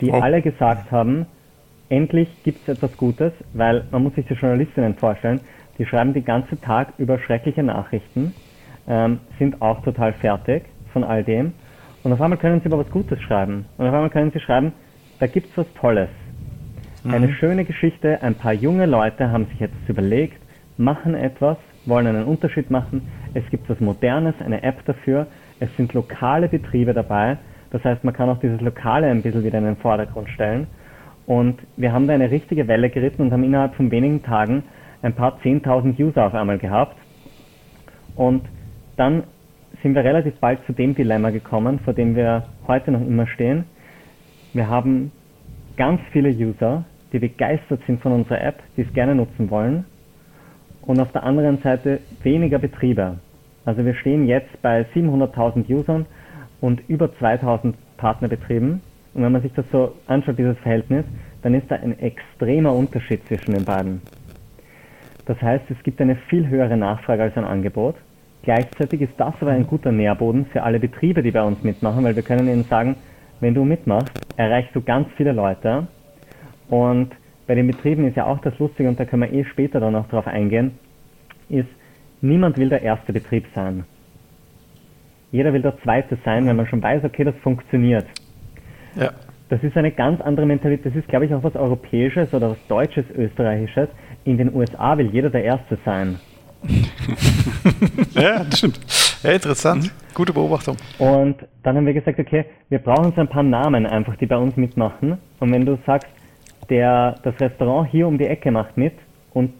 die 0.00 0.10
oh. 0.10 0.20
alle 0.20 0.42
gesagt 0.42 0.90
haben, 0.90 1.26
endlich 1.88 2.28
gibt 2.44 2.68
es 2.68 2.76
etwas 2.76 2.96
Gutes, 2.96 3.32
weil 3.52 3.84
man 3.90 4.02
muss 4.02 4.14
sich 4.14 4.26
die 4.26 4.34
Journalistinnen 4.34 4.94
vorstellen, 4.94 5.40
die 5.78 5.86
schreiben 5.86 6.12
den 6.12 6.24
ganzen 6.24 6.60
Tag 6.60 6.94
über 6.98 7.18
schreckliche 7.18 7.62
Nachrichten, 7.62 8.34
ähm, 8.88 9.20
sind 9.38 9.60
auch 9.62 9.82
total 9.82 10.12
fertig 10.14 10.64
von 10.92 11.04
all 11.04 11.24
dem. 11.24 11.52
Und 12.02 12.12
auf 12.12 12.20
einmal 12.20 12.38
können 12.38 12.60
sie 12.60 12.66
aber 12.66 12.78
was 12.78 12.90
Gutes 12.90 13.20
schreiben. 13.22 13.66
Und 13.78 13.86
auf 13.86 13.94
einmal 13.94 14.10
können 14.10 14.30
sie 14.30 14.40
schreiben, 14.40 14.72
da 15.20 15.26
gibt 15.26 15.50
es 15.50 15.56
was 15.56 15.66
Tolles. 15.80 16.10
Mhm. 17.02 17.14
Eine 17.14 17.32
schöne 17.32 17.64
Geschichte, 17.64 18.22
ein 18.22 18.34
paar 18.34 18.52
junge 18.52 18.86
Leute 18.86 19.30
haben 19.30 19.46
sich 19.46 19.60
jetzt 19.60 19.74
überlegt, 19.88 20.40
machen 20.76 21.14
etwas, 21.14 21.56
wollen 21.86 22.06
einen 22.06 22.24
Unterschied 22.24 22.70
machen. 22.70 23.08
Es 23.32 23.48
gibt 23.50 23.68
was 23.68 23.80
Modernes, 23.80 24.34
eine 24.44 24.62
App 24.62 24.84
dafür. 24.84 25.26
Es 25.60 25.74
sind 25.76 25.92
lokale 25.94 26.48
Betriebe 26.48 26.92
dabei. 26.92 27.38
Das 27.70 27.84
heißt, 27.84 28.04
man 28.04 28.14
kann 28.14 28.28
auch 28.28 28.38
dieses 28.38 28.60
Lokale 28.60 29.08
ein 29.08 29.22
bisschen 29.22 29.44
wieder 29.44 29.58
in 29.58 29.64
den 29.64 29.76
Vordergrund 29.76 30.28
stellen. 30.30 30.66
Und 31.26 31.60
wir 31.76 31.92
haben 31.92 32.06
da 32.06 32.14
eine 32.14 32.30
richtige 32.30 32.68
Welle 32.68 32.90
geritten 32.90 33.22
und 33.22 33.32
haben 33.32 33.44
innerhalb 33.44 33.74
von 33.74 33.90
wenigen 33.90 34.22
Tagen 34.22 34.64
ein 35.02 35.14
paar 35.14 35.38
10.000 35.42 35.98
User 35.98 36.26
auf 36.26 36.34
einmal 36.34 36.58
gehabt. 36.58 36.96
Und 38.14 38.42
dann 38.96 39.24
sind 39.82 39.94
wir 39.94 40.04
relativ 40.04 40.34
bald 40.36 40.64
zu 40.66 40.72
dem 40.72 40.94
Dilemma 40.94 41.30
gekommen, 41.30 41.80
vor 41.80 41.94
dem 41.94 42.16
wir 42.16 42.44
heute 42.66 42.90
noch 42.92 43.00
immer 43.00 43.26
stehen. 43.26 43.64
Wir 44.52 44.68
haben 44.68 45.10
ganz 45.76 46.00
viele 46.12 46.30
User, 46.30 46.84
die 47.12 47.18
begeistert 47.18 47.80
sind 47.86 48.00
von 48.00 48.12
unserer 48.12 48.40
App, 48.40 48.62
die 48.76 48.82
es 48.82 48.92
gerne 48.92 49.14
nutzen 49.14 49.50
wollen. 49.50 49.84
Und 50.82 51.00
auf 51.00 51.10
der 51.12 51.24
anderen 51.24 51.58
Seite 51.58 52.00
weniger 52.22 52.58
Betriebe. 52.58 53.18
Also 53.64 53.84
wir 53.84 53.94
stehen 53.94 54.26
jetzt 54.26 54.60
bei 54.62 54.86
700.000 54.94 55.68
Usern 55.70 56.06
und 56.60 56.82
über 56.88 57.14
2000 57.18 57.76
Partnerbetrieben. 57.96 58.80
Und 59.14 59.22
wenn 59.22 59.32
man 59.32 59.42
sich 59.42 59.52
das 59.54 59.64
so 59.72 59.94
anschaut, 60.06 60.38
dieses 60.38 60.58
Verhältnis, 60.58 61.04
dann 61.42 61.54
ist 61.54 61.70
da 61.70 61.76
ein 61.76 61.98
extremer 61.98 62.74
Unterschied 62.74 63.26
zwischen 63.26 63.54
den 63.54 63.64
beiden. 63.64 64.02
Das 65.26 65.40
heißt, 65.40 65.64
es 65.70 65.82
gibt 65.82 66.00
eine 66.00 66.16
viel 66.16 66.48
höhere 66.48 66.76
Nachfrage 66.76 67.22
als 67.22 67.36
ein 67.36 67.44
Angebot. 67.44 67.96
Gleichzeitig 68.44 69.00
ist 69.00 69.14
das 69.16 69.34
aber 69.40 69.52
ein 69.52 69.66
guter 69.66 69.90
Nährboden 69.90 70.44
für 70.46 70.62
alle 70.62 70.78
Betriebe, 70.78 71.22
die 71.22 71.30
bei 71.30 71.42
uns 71.42 71.62
mitmachen, 71.64 72.04
weil 72.04 72.14
wir 72.14 72.22
können 72.22 72.46
ihnen 72.46 72.64
sagen, 72.64 72.96
wenn 73.40 73.54
du 73.54 73.64
mitmachst, 73.64 74.12
erreichst 74.36 74.76
du 74.76 74.82
ganz 74.82 75.08
viele 75.16 75.32
Leute. 75.32 75.86
Und 76.68 77.10
bei 77.46 77.54
den 77.54 77.66
Betrieben 77.66 78.06
ist 78.06 78.18
ja 78.18 78.26
auch 78.26 78.38
das 78.40 78.58
Lustige, 78.58 78.86
und 78.88 79.00
da 79.00 79.06
können 79.06 79.22
wir 79.22 79.32
eh 79.32 79.44
später 79.46 79.80
dann 79.80 79.94
noch 79.94 80.08
drauf 80.08 80.26
eingehen, 80.26 80.78
ist, 81.48 81.68
niemand 82.20 82.58
will 82.58 82.68
der 82.68 82.82
erste 82.82 83.14
Betrieb 83.14 83.46
sein. 83.54 83.84
Jeder 85.32 85.54
will 85.54 85.62
der 85.62 85.78
zweite 85.82 86.18
sein, 86.22 86.46
wenn 86.46 86.56
man 86.56 86.66
schon 86.66 86.82
weiß, 86.82 87.02
okay, 87.02 87.24
das 87.24 87.34
funktioniert. 87.36 88.06
Ja. 88.94 89.10
Das 89.48 89.62
ist 89.62 89.76
eine 89.76 89.90
ganz 89.90 90.20
andere 90.20 90.44
Mentalität. 90.44 90.84
Das 90.84 90.94
ist, 90.94 91.08
glaube 91.08 91.24
ich, 91.24 91.34
auch 91.34 91.42
was 91.42 91.56
Europäisches 91.56 92.32
oder 92.34 92.50
was 92.50 92.66
Deutsches, 92.68 93.06
Österreichisches. 93.16 93.88
In 94.24 94.36
den 94.36 94.54
USA 94.54 94.98
will 94.98 95.06
jeder 95.06 95.30
der 95.30 95.44
Erste 95.44 95.78
sein. 95.84 96.18
ja, 98.14 98.44
das 98.44 98.58
stimmt. 98.58 98.80
Ja, 99.22 99.32
interessant. 99.32 99.84
Mhm. 99.84 99.90
Gute 100.14 100.32
Beobachtung. 100.32 100.76
Und 100.98 101.36
dann 101.62 101.76
haben 101.76 101.86
wir 101.86 101.94
gesagt, 101.94 102.18
okay, 102.18 102.44
wir 102.68 102.78
brauchen 102.78 103.12
so 103.14 103.20
ein 103.20 103.28
paar 103.28 103.42
Namen 103.42 103.86
einfach, 103.86 104.16
die 104.16 104.26
bei 104.26 104.36
uns 104.36 104.56
mitmachen. 104.56 105.18
Und 105.40 105.52
wenn 105.52 105.64
du 105.64 105.78
sagst, 105.86 106.08
der, 106.70 107.18
das 107.22 107.38
Restaurant 107.40 107.90
hier 107.90 108.06
um 108.06 108.18
die 108.18 108.26
Ecke 108.26 108.50
macht 108.50 108.76
mit 108.76 108.94
und 109.32 109.52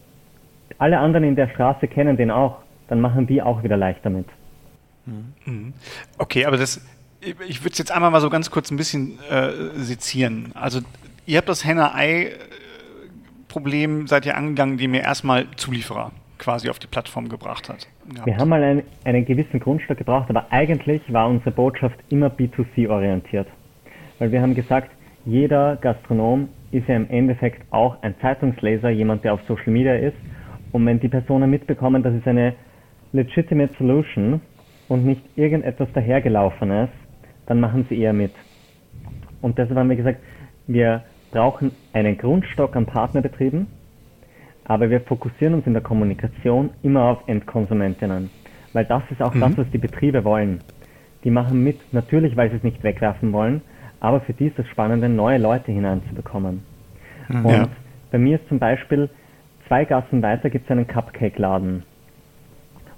alle 0.77 0.99
anderen 0.99 1.23
in 1.23 1.35
der 1.35 1.49
Straße 1.49 1.87
kennen 1.87 2.17
den 2.17 2.29
auch, 2.31 2.57
dann 2.87 3.01
machen 3.01 3.27
die 3.27 3.41
auch 3.41 3.63
wieder 3.63 3.77
leichter 3.77 4.09
mit. 4.09 4.25
Mhm. 5.05 5.73
Okay, 6.17 6.45
aber 6.45 6.57
das, 6.57 6.81
ich 7.21 7.61
würde 7.61 7.73
es 7.73 7.77
jetzt 7.77 7.91
einmal 7.91 8.09
mal 8.11 8.21
so 8.21 8.29
ganz 8.29 8.51
kurz 8.51 8.71
ein 8.71 8.77
bisschen 8.77 9.19
äh, 9.29 9.51
sezieren. 9.75 10.51
Also 10.53 10.79
ihr 11.25 11.37
habt 11.37 11.49
das 11.49 11.65
Henne-Ei-Problem, 11.65 14.07
seid 14.07 14.25
ihr 14.25 14.35
angegangen, 14.35 14.73
indem 14.73 14.95
ihr 14.95 15.01
erstmal 15.01 15.47
Zulieferer 15.55 16.11
quasi 16.45 16.69
auf 16.69 16.79
die 16.79 16.87
Plattform 16.87 17.27
gebracht 17.27 17.67
hat. 17.69 17.87
Gehabt. 18.07 18.25
Wir 18.25 18.37
haben 18.37 18.49
mal 18.49 18.63
einen, 18.63 18.83
einen 19.03 19.25
gewissen 19.25 19.59
Grundstock 19.59 19.97
gebraucht, 19.97 20.29
aber 20.29 20.45
eigentlich 20.51 21.01
war 21.11 21.27
unsere 21.27 21.51
Botschaft 21.51 21.97
immer 22.09 22.27
B2C 22.27 22.89
orientiert. 22.89 23.47
Weil 24.19 24.31
wir 24.31 24.41
haben 24.41 24.55
gesagt, 24.55 24.91
jeder 25.25 25.75
Gastronom 25.75 26.49
ist 26.71 26.87
ja 26.87 26.95
im 26.95 27.09
Endeffekt 27.09 27.61
auch 27.71 28.01
ein 28.01 28.15
Zeitungsleser, 28.21 28.89
jemand, 28.89 29.23
der 29.23 29.33
auf 29.33 29.41
Social 29.47 29.73
Media 29.73 29.95
ist. 29.95 30.17
Und 30.71 30.85
wenn 30.85 30.99
die 30.99 31.09
Personen 31.09 31.49
mitbekommen, 31.49 32.03
das 32.03 32.13
ist 32.13 32.27
eine 32.27 32.53
legitimate 33.11 33.73
Solution, 33.77 34.41
und 34.87 35.05
nicht 35.05 35.21
irgendetwas 35.35 35.89
dahergelaufenes, 35.93 36.89
dann 37.47 37.59
machen 37.59 37.85
sie 37.89 37.99
eher 37.99 38.13
mit. 38.13 38.33
Und 39.41 39.57
deshalb 39.57 39.77
haben 39.77 39.89
wir 39.89 39.95
gesagt, 39.95 40.19
wir 40.67 41.03
brauchen 41.31 41.71
einen 41.93 42.17
Grundstock 42.17 42.75
an 42.75 42.85
Partnerbetrieben, 42.85 43.67
aber 44.65 44.89
wir 44.89 45.01
fokussieren 45.01 45.53
uns 45.53 45.67
in 45.67 45.73
der 45.73 45.81
Kommunikation 45.81 46.71
immer 46.83 47.03
auf 47.03 47.27
Endkonsumentinnen, 47.27 48.29
weil 48.73 48.85
das 48.85 49.03
ist 49.09 49.21
auch 49.21 49.33
mhm. 49.33 49.41
das, 49.41 49.57
was 49.57 49.69
die 49.71 49.77
Betriebe 49.77 50.23
wollen. 50.23 50.59
Die 51.23 51.31
machen 51.31 51.63
mit, 51.63 51.93
natürlich, 51.93 52.35
weil 52.35 52.49
sie 52.49 52.57
es 52.57 52.63
nicht 52.63 52.83
wegwerfen 52.83 53.31
wollen, 53.31 53.61
aber 53.99 54.21
für 54.21 54.33
die 54.33 54.47
ist 54.47 54.59
es 54.59 54.67
spannend, 54.67 55.15
neue 55.15 55.37
Leute 55.37 55.71
hineinzubekommen. 55.71 56.63
Mhm. 57.29 57.45
Und 57.45 57.53
ja. 57.53 57.67
bei 58.11 58.17
mir 58.17 58.37
ist 58.37 58.47
zum 58.47 58.59
Beispiel 58.59 59.09
zwei 59.67 59.85
Gassen 59.85 60.21
weiter 60.21 60.49
gibt 60.49 60.65
es 60.65 60.71
einen 60.71 60.87
Cupcake-Laden. 60.87 61.83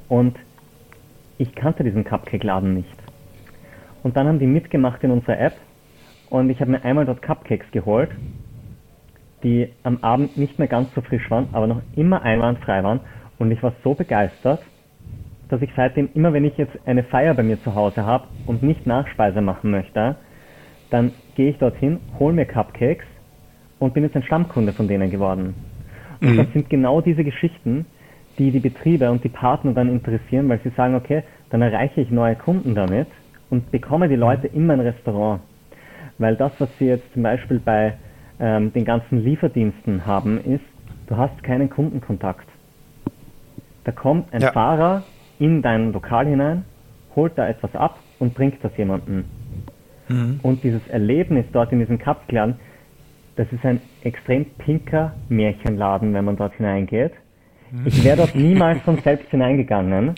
Und 0.09 0.37
ich 1.37 1.53
kannte 1.53 1.83
diesen 1.83 2.03
Cupcake-Laden 2.03 2.73
nicht. 2.73 2.97
Und 4.03 4.15
dann 4.15 4.27
haben 4.27 4.39
die 4.39 4.47
mitgemacht 4.47 5.03
in 5.03 5.11
unserer 5.11 5.39
App 5.39 5.53
und 6.29 6.49
ich 6.49 6.61
habe 6.61 6.71
mir 6.71 6.83
einmal 6.83 7.05
dort 7.05 7.21
Cupcakes 7.21 7.69
geholt, 7.71 8.09
die 9.47 9.69
am 9.83 9.99
Abend 10.01 10.37
nicht 10.37 10.59
mehr 10.59 10.67
ganz 10.67 10.93
so 10.93 10.99
frisch 10.99 11.31
waren, 11.31 11.47
aber 11.53 11.67
noch 11.67 11.81
immer 11.95 12.21
einwandfrei 12.21 12.83
waren. 12.83 12.99
Und 13.39 13.49
ich 13.49 13.63
war 13.63 13.73
so 13.81 13.93
begeistert, 13.93 14.61
dass 15.47 15.61
ich 15.61 15.69
seitdem 15.73 16.09
immer, 16.13 16.33
wenn 16.33 16.43
ich 16.43 16.57
jetzt 16.57 16.77
eine 16.85 17.03
Feier 17.03 17.33
bei 17.33 17.43
mir 17.43 17.61
zu 17.63 17.73
Hause 17.73 18.05
habe 18.05 18.25
und 18.45 18.61
nicht 18.61 18.85
Nachspeise 18.85 19.39
machen 19.39 19.71
möchte, 19.71 20.17
dann 20.89 21.13
gehe 21.35 21.51
ich 21.51 21.57
dorthin, 21.59 21.99
hole 22.19 22.33
mir 22.33 22.45
Cupcakes 22.45 23.05
und 23.79 23.93
bin 23.93 24.03
jetzt 24.03 24.17
ein 24.17 24.23
Stammkunde 24.23 24.73
von 24.73 24.89
denen 24.89 25.09
geworden. 25.09 25.55
Und 26.19 26.33
mhm. 26.33 26.37
das 26.37 26.51
sind 26.51 26.69
genau 26.69 26.99
diese 26.99 27.23
Geschichten, 27.23 27.85
die 28.37 28.51
die 28.51 28.59
Betriebe 28.59 29.09
und 29.09 29.23
die 29.23 29.29
Partner 29.29 29.71
dann 29.71 29.87
interessieren, 29.87 30.49
weil 30.49 30.59
sie 30.61 30.71
sagen, 30.71 30.95
okay, 30.95 31.23
dann 31.51 31.61
erreiche 31.61 32.01
ich 32.01 32.11
neue 32.11 32.35
Kunden 32.35 32.75
damit 32.75 33.07
und 33.49 33.71
bekomme 33.71 34.09
die 34.09 34.15
Leute 34.17 34.47
in 34.47 34.65
mein 34.65 34.81
Restaurant. 34.81 35.39
Weil 36.17 36.35
das, 36.35 36.51
was 36.59 36.69
sie 36.79 36.87
jetzt 36.87 37.13
zum 37.13 37.23
Beispiel 37.23 37.61
bei 37.63 37.93
ähm, 38.39 38.73
den 38.73 38.85
ganzen 38.85 39.23
Lieferdiensten 39.23 40.05
haben, 40.05 40.39
ist, 40.39 40.63
du 41.07 41.17
hast 41.17 41.43
keinen 41.43 41.69
Kundenkontakt. 41.69 42.47
Da 43.83 43.91
kommt 43.91 44.33
ein 44.33 44.41
ja. 44.41 44.51
Fahrer 44.51 45.03
in 45.39 45.61
dein 45.61 45.93
Lokal 45.93 46.27
hinein, 46.27 46.65
holt 47.15 47.37
da 47.37 47.47
etwas 47.47 47.73
ab 47.75 47.99
und 48.19 48.33
bringt 48.33 48.63
das 48.63 48.75
jemandem. 48.77 49.25
Mhm. 50.09 50.39
Und 50.43 50.63
dieses 50.63 50.85
Erlebnis 50.87 51.45
dort 51.51 51.71
in 51.71 51.79
diesem 51.79 51.97
Kapseladen, 51.97 52.55
das 53.35 53.51
ist 53.51 53.63
ein 53.65 53.81
extrem 54.01 54.45
pinker 54.45 55.13
Märchenladen, 55.29 56.13
wenn 56.13 56.25
man 56.25 56.37
dort 56.37 56.55
hineingeht. 56.55 57.13
Ich 57.85 58.03
wäre 58.03 58.17
dort 58.17 58.35
niemals 58.35 58.81
von 58.81 58.97
selbst 58.97 59.29
hineingegangen, 59.29 60.15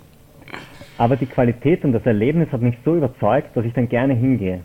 aber 0.97 1.15
die 1.15 1.25
Qualität 1.25 1.84
und 1.84 1.93
das 1.93 2.05
Erlebnis 2.05 2.51
hat 2.51 2.62
mich 2.62 2.77
so 2.86 2.95
überzeugt, 2.95 3.55
dass 3.55 3.65
ich 3.65 3.73
dann 3.73 3.89
gerne 3.89 4.13
hingehe. 4.13 4.62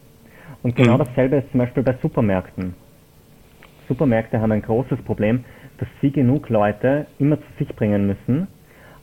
Und 0.63 0.77
genau 0.77 0.95
mhm. 0.95 0.99
dasselbe 0.99 1.37
ist 1.37 1.51
zum 1.51 1.61
Beispiel 1.61 1.83
bei 1.83 1.95
Supermärkten. 2.01 2.75
Supermärkte 3.89 4.41
haben 4.41 4.53
ein 4.53 4.63
großes 4.63 5.01
Problem, 5.03 5.45
dass 5.79 5.89
sie 6.01 6.11
genug 6.11 6.49
Leute 6.49 7.07
immer 7.19 7.39
zu 7.39 7.47
sich 7.59 7.75
bringen 7.75 8.07
müssen. 8.07 8.47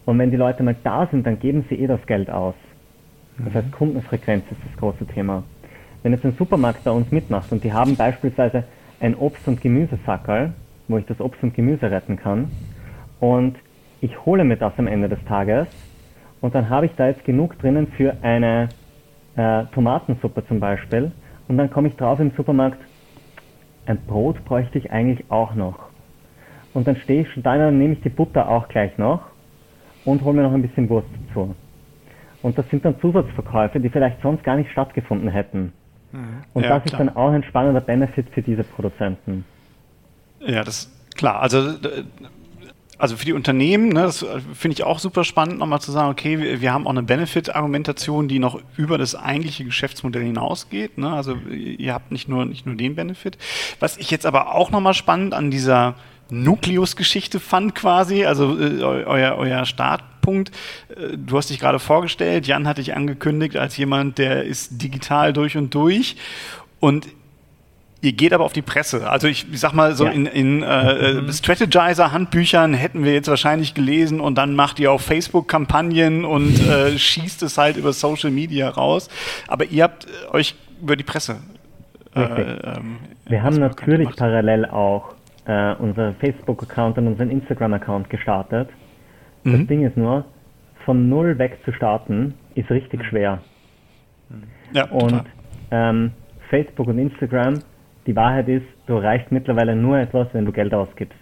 Und 0.05 0.17
wenn 0.19 0.31
die 0.31 0.37
Leute 0.37 0.63
mal 0.63 0.75
da 0.83 1.07
sind, 1.11 1.25
dann 1.25 1.39
geben 1.39 1.65
sie 1.69 1.75
eh 1.75 1.87
das 1.87 2.05
Geld 2.07 2.29
aus. 2.29 2.55
Das 3.37 3.53
heißt, 3.53 3.71
Kundenfrequenz 3.71 4.45
ist 4.51 4.59
das 4.65 4.77
große 4.77 5.05
Thema. 5.07 5.43
Wenn 6.03 6.13
jetzt 6.13 6.25
ein 6.25 6.35
Supermarkt 6.37 6.83
bei 6.83 6.91
uns 6.91 7.11
mitmacht 7.11 7.51
und 7.51 7.63
die 7.63 7.73
haben 7.73 7.95
beispielsweise 7.95 8.63
ein 8.99 9.15
Obst- 9.15 9.47
und 9.47 9.61
Gemüsesackerl, 9.61 10.53
wo 10.87 10.97
ich 10.97 11.05
das 11.05 11.19
Obst 11.19 11.41
und 11.43 11.53
Gemüse 11.53 11.89
retten 11.89 12.17
kann, 12.17 12.49
und 13.19 13.55
ich 13.99 14.25
hole 14.25 14.43
mir 14.43 14.57
das 14.57 14.73
am 14.77 14.87
Ende 14.87 15.07
des 15.07 15.23
Tages 15.25 15.67
und 16.41 16.55
dann 16.55 16.69
habe 16.69 16.87
ich 16.87 16.91
da 16.95 17.07
jetzt 17.07 17.23
genug 17.23 17.57
drinnen 17.59 17.87
für 17.95 18.15
eine 18.23 18.69
äh, 19.35 19.65
Tomatensuppe 19.73 20.45
zum 20.47 20.59
Beispiel 20.59 21.11
und 21.47 21.57
dann 21.57 21.69
komme 21.69 21.87
ich 21.87 21.95
drauf 21.95 22.19
im 22.19 22.31
Supermarkt, 22.31 22.79
ein 23.85 23.97
Brot 24.05 24.43
bräuchte 24.45 24.77
ich 24.77 24.91
eigentlich 24.91 25.29
auch 25.29 25.55
noch. 25.55 25.79
Und 26.73 26.87
dann 26.87 26.95
stehe 26.97 27.21
ich 27.21 27.31
schon 27.31 27.43
da, 27.43 27.57
dann 27.57 27.77
nehme 27.77 27.93
ich 27.93 28.01
die 28.01 28.09
Butter 28.09 28.47
auch 28.47 28.67
gleich 28.67 28.97
noch 28.97 29.23
und 30.05 30.23
hole 30.23 30.35
mir 30.35 30.43
noch 30.43 30.53
ein 30.53 30.61
bisschen 30.61 30.89
Wurst 30.89 31.09
dazu. 31.27 31.55
Und 32.41 32.57
das 32.57 32.67
sind 32.69 32.85
dann 32.85 32.99
Zusatzverkäufe, 32.99 33.79
die 33.79 33.89
vielleicht 33.89 34.21
sonst 34.21 34.43
gar 34.43 34.55
nicht 34.55 34.71
stattgefunden 34.71 35.29
hätten. 35.29 35.73
Mhm. 36.11 36.43
Und 36.53 36.63
ja, 36.63 36.79
das 36.79 36.83
klar. 36.83 36.85
ist 36.85 36.99
dann 36.99 37.15
auch 37.15 37.31
ein 37.31 37.43
spannender 37.43 37.81
Benefit 37.81 38.29
für 38.29 38.41
diese 38.41 38.63
Produzenten. 38.63 39.45
Ja, 40.39 40.63
das 40.63 40.91
klar. 41.15 41.41
Also 41.41 41.73
also 43.01 43.17
für 43.17 43.25
die 43.25 43.33
Unternehmen, 43.33 43.89
ne, 43.89 44.03
das 44.03 44.23
finde 44.53 44.73
ich 44.73 44.83
auch 44.83 44.99
super 44.99 45.23
spannend, 45.23 45.57
nochmal 45.57 45.81
zu 45.81 45.91
sagen, 45.91 46.11
okay, 46.11 46.37
wir, 46.37 46.61
wir 46.61 46.71
haben 46.71 46.85
auch 46.85 46.91
eine 46.91 47.01
Benefit-Argumentation, 47.01 48.27
die 48.27 48.37
noch 48.37 48.61
über 48.77 48.99
das 48.99 49.15
eigentliche 49.15 49.65
Geschäftsmodell 49.65 50.23
hinausgeht. 50.23 50.99
Ne? 50.99 51.11
Also 51.11 51.35
ihr 51.49 51.95
habt 51.95 52.11
nicht 52.11 52.29
nur, 52.29 52.45
nicht 52.45 52.67
nur 52.67 52.75
den 52.75 52.93
Benefit. 52.93 53.39
Was 53.79 53.97
ich 53.97 54.11
jetzt 54.11 54.27
aber 54.27 54.53
auch 54.53 54.69
nochmal 54.69 54.93
spannend 54.93 55.33
an 55.33 55.49
dieser 55.49 55.95
Nukleus-Geschichte 56.29 57.39
fand 57.39 57.73
quasi, 57.73 58.25
also 58.25 58.55
äh, 58.59 58.83
euer, 58.83 59.35
euer 59.35 59.65
Startpunkt. 59.65 60.51
Äh, 60.89 61.17
du 61.17 61.37
hast 61.37 61.49
dich 61.49 61.59
gerade 61.59 61.79
vorgestellt, 61.79 62.45
Jan 62.45 62.67
hat 62.67 62.77
dich 62.77 62.95
angekündigt 62.95 63.57
als 63.57 63.77
jemand, 63.77 64.19
der 64.19 64.43
ist 64.43 64.79
digital 64.79 65.33
durch 65.33 65.57
und 65.57 65.73
durch. 65.73 66.17
Und 66.79 67.07
Ihr 68.03 68.13
geht 68.13 68.33
aber 68.33 68.43
auf 68.43 68.53
die 68.53 68.63
Presse. 68.63 69.07
Also 69.07 69.27
ich, 69.27 69.45
ich 69.51 69.59
sag 69.59 69.73
mal 69.73 69.93
so 69.93 70.05
ja. 70.05 70.11
in, 70.11 70.25
in 70.25 70.63
äh, 70.63 71.13
mhm. 71.13 71.31
Strategizer-Handbüchern 71.31 72.73
hätten 72.73 73.03
wir 73.03 73.13
jetzt 73.13 73.27
wahrscheinlich 73.27 73.75
gelesen 73.75 74.19
und 74.19 74.39
dann 74.39 74.55
macht 74.55 74.79
ihr 74.79 74.91
auf 74.91 75.03
Facebook 75.03 75.47
Kampagnen 75.47 76.25
und 76.25 76.59
äh, 76.67 76.91
schießt 76.97 77.43
es 77.43 77.59
halt 77.59 77.77
über 77.77 77.93
Social 77.93 78.31
Media 78.31 78.69
raus. 78.69 79.07
Aber 79.47 79.65
ihr 79.65 79.83
habt 79.83 80.07
euch 80.31 80.55
über 80.81 80.95
die 80.95 81.03
Presse. 81.03 81.37
Äh, 82.15 82.21
ähm, 82.21 82.97
wir 83.27 83.43
haben 83.43 83.57
natürlich 83.57 84.09
parallel 84.15 84.65
auch 84.65 85.13
äh, 85.45 85.75
unseren 85.75 86.15
Facebook-Account 86.15 86.97
und 86.97 87.07
unseren 87.07 87.29
Instagram-Account 87.29 88.09
gestartet. 88.09 88.69
Mhm. 89.43 89.51
Das 89.51 89.67
Ding 89.67 89.85
ist 89.85 89.95
nur, 89.95 90.25
von 90.85 91.07
null 91.07 91.37
weg 91.37 91.59
zu 91.65 91.71
starten, 91.71 92.33
ist 92.55 92.69
richtig 92.71 93.05
schwer. 93.05 93.39
Ja, 94.73 94.85
und 94.89 95.23
ähm, 95.69 96.11
Facebook 96.49 96.87
und 96.87 96.97
Instagram 96.97 97.59
die 98.07 98.15
Wahrheit 98.15 98.47
ist, 98.47 98.65
du 98.87 98.95
erreichst 98.95 99.31
mittlerweile 99.31 99.75
nur 99.75 99.97
etwas, 99.97 100.27
wenn 100.33 100.45
du 100.45 100.51
Geld 100.51 100.73
ausgibst. 100.73 101.19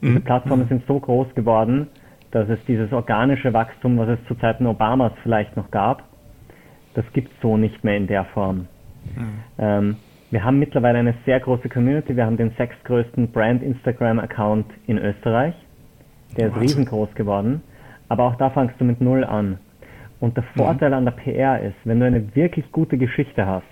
Diese 0.00 0.18
mhm. 0.18 0.22
Plattformen 0.22 0.66
sind 0.68 0.84
so 0.86 0.98
groß 0.98 1.34
geworden, 1.34 1.88
dass 2.30 2.48
es 2.48 2.58
dieses 2.66 2.92
organische 2.92 3.52
Wachstum, 3.52 3.98
was 3.98 4.08
es 4.08 4.24
zu 4.26 4.34
Zeiten 4.36 4.66
Obamas 4.66 5.12
vielleicht 5.22 5.56
noch 5.56 5.70
gab, 5.70 6.04
das 6.94 7.04
gibt 7.12 7.32
es 7.32 7.40
so 7.40 7.56
nicht 7.56 7.84
mehr 7.84 7.96
in 7.96 8.06
der 8.06 8.24
Form. 8.26 8.66
Mhm. 9.16 9.28
Ähm, 9.58 9.96
wir 10.30 10.44
haben 10.44 10.58
mittlerweile 10.58 10.98
eine 10.98 11.14
sehr 11.26 11.40
große 11.40 11.68
Community. 11.68 12.16
Wir 12.16 12.24
haben 12.24 12.38
den 12.38 12.52
sechstgrößten 12.52 13.32
Brand 13.32 13.62
Instagram-Account 13.62 14.66
in 14.86 14.98
Österreich. 14.98 15.54
Der 16.36 16.48
ist 16.48 16.58
riesengroß 16.58 17.14
geworden. 17.14 17.62
Aber 18.08 18.24
auch 18.24 18.36
da 18.36 18.50
fangst 18.50 18.80
du 18.80 18.84
mit 18.84 19.00
Null 19.00 19.24
an. 19.24 19.58
Und 20.20 20.36
der 20.36 20.44
mhm. 20.44 20.58
Vorteil 20.58 20.90
mhm. 20.90 20.96
an 20.96 21.04
der 21.04 21.12
PR 21.12 21.60
ist, 21.60 21.76
wenn 21.84 22.00
du 22.00 22.06
eine 22.06 22.34
wirklich 22.34 22.70
gute 22.72 22.96
Geschichte 22.96 23.46
hast, 23.46 23.66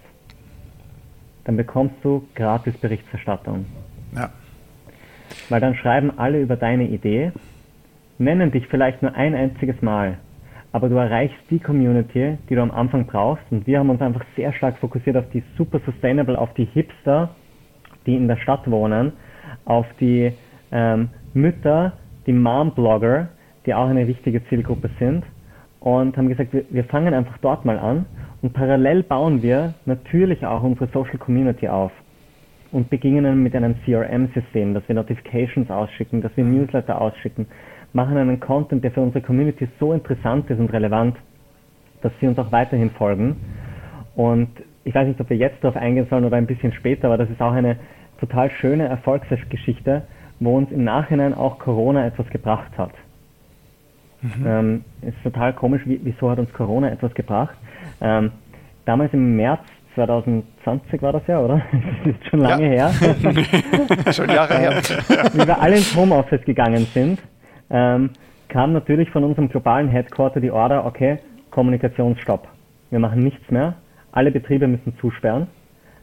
dann 1.44 1.57
bekommst 1.57 1.96
du 2.03 2.26
gratis 2.35 2.76
Berichterstattung. 2.76 3.66
Ja. 4.14 4.31
Weil 5.48 5.61
dann 5.61 5.74
schreiben 5.74 6.12
alle 6.18 6.40
über 6.40 6.57
deine 6.57 6.85
Idee, 6.85 7.33
nennen 8.18 8.50
dich 8.50 8.66
vielleicht 8.66 9.03
nur 9.03 9.14
ein 9.14 9.35
einziges 9.35 9.81
Mal, 9.83 10.18
aber 10.72 10.88
du 10.88 10.96
erreichst 10.96 11.38
die 11.50 11.59
Community, 11.59 12.38
die 12.48 12.55
du 12.55 12.62
am 12.62 12.70
Anfang 12.70 13.07
brauchst. 13.07 13.42
Und 13.50 13.66
wir 13.66 13.79
haben 13.79 13.90
uns 13.90 14.00
einfach 14.00 14.24
sehr 14.37 14.53
stark 14.53 14.79
fokussiert 14.79 15.16
auf 15.16 15.29
die 15.33 15.42
super 15.57 15.81
sustainable, 15.85 16.38
auf 16.38 16.53
die 16.55 16.66
Hipster, 16.66 17.31
die 18.07 18.14
in 18.14 18.29
der 18.29 18.37
Stadt 18.37 18.70
wohnen, 18.70 19.12
auf 19.64 19.87
die 19.98 20.33
ähm, 20.70 21.09
Mütter, 21.35 21.94
die 22.26 22.33
Mom-Blogger, 22.33 23.29
die 23.66 23.74
auch 23.74 23.88
eine 23.88 24.07
wichtige 24.07 24.44
Zielgruppe 24.46 24.90
sind. 24.98 25.24
Und 25.81 26.16
haben 26.16 26.29
gesagt, 26.29 26.53
wir, 26.53 26.64
wir 26.70 26.85
fangen 26.85 27.14
einfach 27.14 27.38
dort 27.38 27.64
mal 27.64 27.79
an 27.79 28.07
und 28.42 28.53
parallel 28.53 29.03
bauen 29.03 29.42
wir 29.42 29.74
natürlich 29.85 30.44
auch 30.46 30.62
unsere 30.62 30.87
Social 30.92 31.18
Community 31.18 31.68
auf 31.68 31.92
und 32.72 32.88
beginnen 32.88 33.42
mit 33.42 33.55
einem 33.55 33.74
CRM-System, 33.85 34.74
dass 34.74 34.87
wir 34.88 34.94
Notifications 34.94 35.70
ausschicken, 35.70 36.22
dass 36.22 36.35
wir 36.37 36.44
Newsletter 36.44 37.00
ausschicken, 37.00 37.46
machen 37.92 38.16
einen 38.16 38.40
Content, 38.40 38.85
der 38.85 38.92
für 38.92 39.00
unsere 39.00 39.22
Community 39.22 39.68
so 39.79 39.92
interessant 39.92 40.48
ist 40.48 40.59
und 40.59 40.72
relevant, 40.72 41.16
dass 42.03 42.12
sie 42.20 42.29
uns 42.29 42.38
auch 42.38 42.53
weiterhin 42.53 42.90
folgen. 42.90 43.37
Und 44.14 44.48
ich 44.85 44.94
weiß 44.94 45.07
nicht, 45.07 45.20
ob 45.20 45.29
wir 45.29 45.37
jetzt 45.37 45.62
darauf 45.62 45.76
eingehen 45.76 46.07
sollen 46.09 46.24
oder 46.24 46.37
ein 46.37 46.46
bisschen 46.46 46.72
später, 46.72 47.09
aber 47.09 47.18
das 47.18 47.29
ist 47.29 47.40
auch 47.42 47.53
eine 47.53 47.76
total 48.20 48.50
schöne 48.50 48.87
Erfolgsgeschichte, 48.87 50.03
wo 50.38 50.57
uns 50.57 50.70
im 50.70 50.85
Nachhinein 50.85 51.35
auch 51.35 51.59
Corona 51.59 52.07
etwas 52.07 52.29
gebracht 52.31 52.72
hat. 52.79 52.92
Mhm. 54.22 54.46
Ähm, 54.46 54.85
ist 55.02 55.22
total 55.22 55.52
komisch, 55.54 55.83
wieso 55.85 56.30
hat 56.30 56.38
uns 56.38 56.52
Corona 56.52 56.90
etwas 56.90 57.14
gebracht? 57.14 57.56
Ähm, 58.00 58.33
damals 58.85 59.12
im 59.12 59.37
März 59.37 59.61
2020 59.94 61.02
war 61.02 61.12
das 61.12 61.26
ja, 61.26 61.40
oder? 61.40 61.62
Das 62.04 62.14
ist 62.14 62.26
schon 62.28 62.40
lange 62.40 62.74
ja. 62.74 62.88
her. 62.88 64.12
schon 64.12 64.28
Jahre 64.28 64.59
her. 64.59 64.72
Wie 65.33 65.46
wir 65.46 65.61
alle 65.61 65.76
ins 65.76 65.94
Homeoffice 65.96 66.44
gegangen 66.44 66.87
sind, 66.94 67.18
ähm, 67.70 68.11
kam 68.48 68.72
natürlich 68.72 69.11
von 69.11 69.24
unserem 69.24 69.48
globalen 69.48 69.88
Headquarter 69.88 70.40
die 70.40 70.50
Order, 70.50 70.85
okay, 70.85 71.18
Kommunikationsstopp. 71.50 72.48
Wir 72.90 72.98
machen 72.98 73.20
nichts 73.20 73.50
mehr. 73.50 73.74
Alle 74.12 74.30
Betriebe 74.30 74.66
müssen 74.66 74.96
zusperren. 75.00 75.46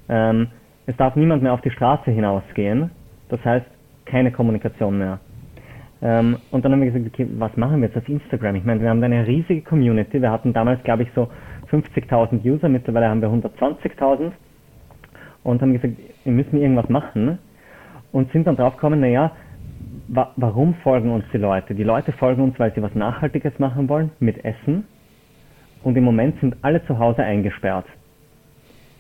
Ähm, 0.10 0.48
es 0.86 0.96
darf 0.96 1.16
niemand 1.16 1.44
mehr 1.44 1.54
auf 1.54 1.62
die 1.62 1.72
Straße 1.72 2.12
hinausgehen. 2.12 2.92
Das 3.30 3.44
heißt, 3.44 3.66
keine 4.06 4.32
Kommunikation 4.32 4.98
mehr. 4.98 5.20
Ähm, 6.02 6.38
und 6.52 6.64
dann 6.64 6.72
haben 6.72 6.82
wir 6.82 6.92
gesagt, 6.92 7.14
okay, 7.14 7.28
was 7.38 7.56
machen 7.58 7.82
wir 7.82 7.88
jetzt 7.88 7.98
auf 7.98 8.08
Instagram? 8.08 8.56
Ich 8.56 8.64
meine, 8.64 8.82
wir 8.82 8.90
haben 8.90 9.02
da 9.02 9.06
eine 9.06 9.26
riesige 9.26 9.62
Community. 9.62 10.22
Wir 10.22 10.32
hatten 10.32 10.54
damals, 10.54 10.84
glaube 10.84 11.04
ich, 11.04 11.10
so 11.16 11.30
50.000 11.72 12.44
User. 12.46 12.70
Mittlerweile 12.70 13.10
haben 13.10 13.22
wir 13.22 13.30
120.000. 13.30 14.32
Und 15.44 15.62
haben 15.62 15.74
gesagt, 15.74 15.94
wir 16.24 16.34
müssen 16.34 16.58
irgendwas 16.58 16.90
machen. 16.90 17.40
Und 18.12 18.32
sind 18.32 18.48
dann 18.48 18.56
drauf 18.56 18.76
gekommen, 18.76 19.00
naja, 19.00 19.32
wa 20.08 20.32
warum 20.36 20.76
folgen 20.76 21.12
uns 21.12 21.26
die 21.34 21.38
Leute? 21.38 21.76
Die 21.76 21.84
Leute 21.84 22.12
folgen 22.14 22.42
uns, 22.42 22.60
weil 22.60 22.74
sie 22.74 22.82
was 22.82 22.96
Nachhaltiges 22.96 23.58
machen 23.60 23.90
wollen 23.90 24.12
mit 24.20 24.44
Essen. 24.46 24.86
Und 25.84 25.96
im 25.98 26.04
Moment 26.04 26.40
sind 26.40 26.58
alle 26.62 26.86
zu 26.86 27.00
Hause 27.00 27.24
eingesperrt. 27.24 27.86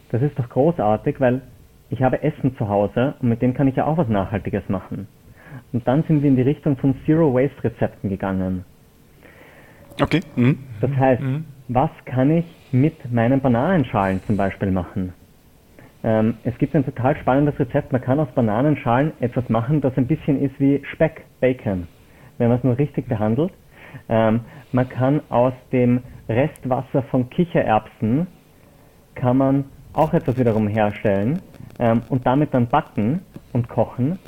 Das 0.10 0.21
ist 0.21 0.38
doch 0.39 0.49
großartig, 0.49 1.19
weil 1.19 1.41
ich 1.89 2.01
habe 2.01 2.21
Essen 2.23 2.55
zu 2.57 2.67
Hause 2.67 3.15
und 3.19 3.29
mit 3.29 3.41
dem 3.41 3.53
kann 3.53 3.67
ich 3.67 3.75
ja 3.75 3.86
auch 3.86 3.97
was 3.97 4.07
Nachhaltiges 4.07 4.67
machen. 4.69 5.07
Und 5.74 5.88
dann 5.88 6.04
sind 6.04 6.22
wir 6.22 6.30
in 6.30 6.36
die 6.36 6.41
Richtung 6.41 6.78
von 6.78 6.96
Zero 7.06 7.34
Waste 7.34 7.63
Rezepten 7.63 8.10
gegangen. 8.10 8.65
Okay. 10.02 10.22
Mhm. 10.36 10.60
Das 10.82 10.91
heißt, 10.91 11.22
mhm. 11.22 11.46
was 11.67 11.89
kann 12.06 12.32
ich 12.32 12.46
mit 12.72 13.12
meinen 13.12 13.41
Bananenschalen 13.41 14.22
zum 14.28 14.38
Beispiel 14.38 14.72
machen? 14.72 15.13
Ähm, 16.04 16.36
es 16.43 16.58
gibt 16.58 16.76
ein 16.76 16.86
total 16.86 17.15
spannendes 17.17 17.60
Rezept. 17.60 17.91
Man 17.91 18.02
kann 18.02 18.20
aus 18.20 18.30
Bananenschalen 18.36 19.13
etwas 19.20 19.50
machen, 19.50 19.82
das 19.82 19.98
ein 19.98 20.08
bisschen 20.08 20.41
ist 20.41 20.60
wie 20.60 20.82
Speck, 20.93 21.26
Bacon, 21.39 21.88
wenn 22.38 22.50
man 22.50 22.58
es 22.58 22.63
nur 22.63 22.78
richtig 22.78 23.08
behandelt. 23.08 23.52
Ähm, 24.10 24.41
man 24.72 24.88
kann 24.89 25.22
aus 25.30 25.54
dem 25.72 26.02
Restwasser 26.30 27.04
von 27.04 27.30
Kichererbsen 27.30 28.28
kann 29.15 29.38
man 29.38 29.65
auch 29.93 30.13
etwas 30.13 30.38
wiederum 30.38 30.67
herstellen 30.67 31.41
ähm, 31.80 32.02
und 32.10 32.26
damit 32.26 32.54
dann 32.54 32.67
backen 32.67 33.22
und 33.54 33.67
kochen. 33.67 34.20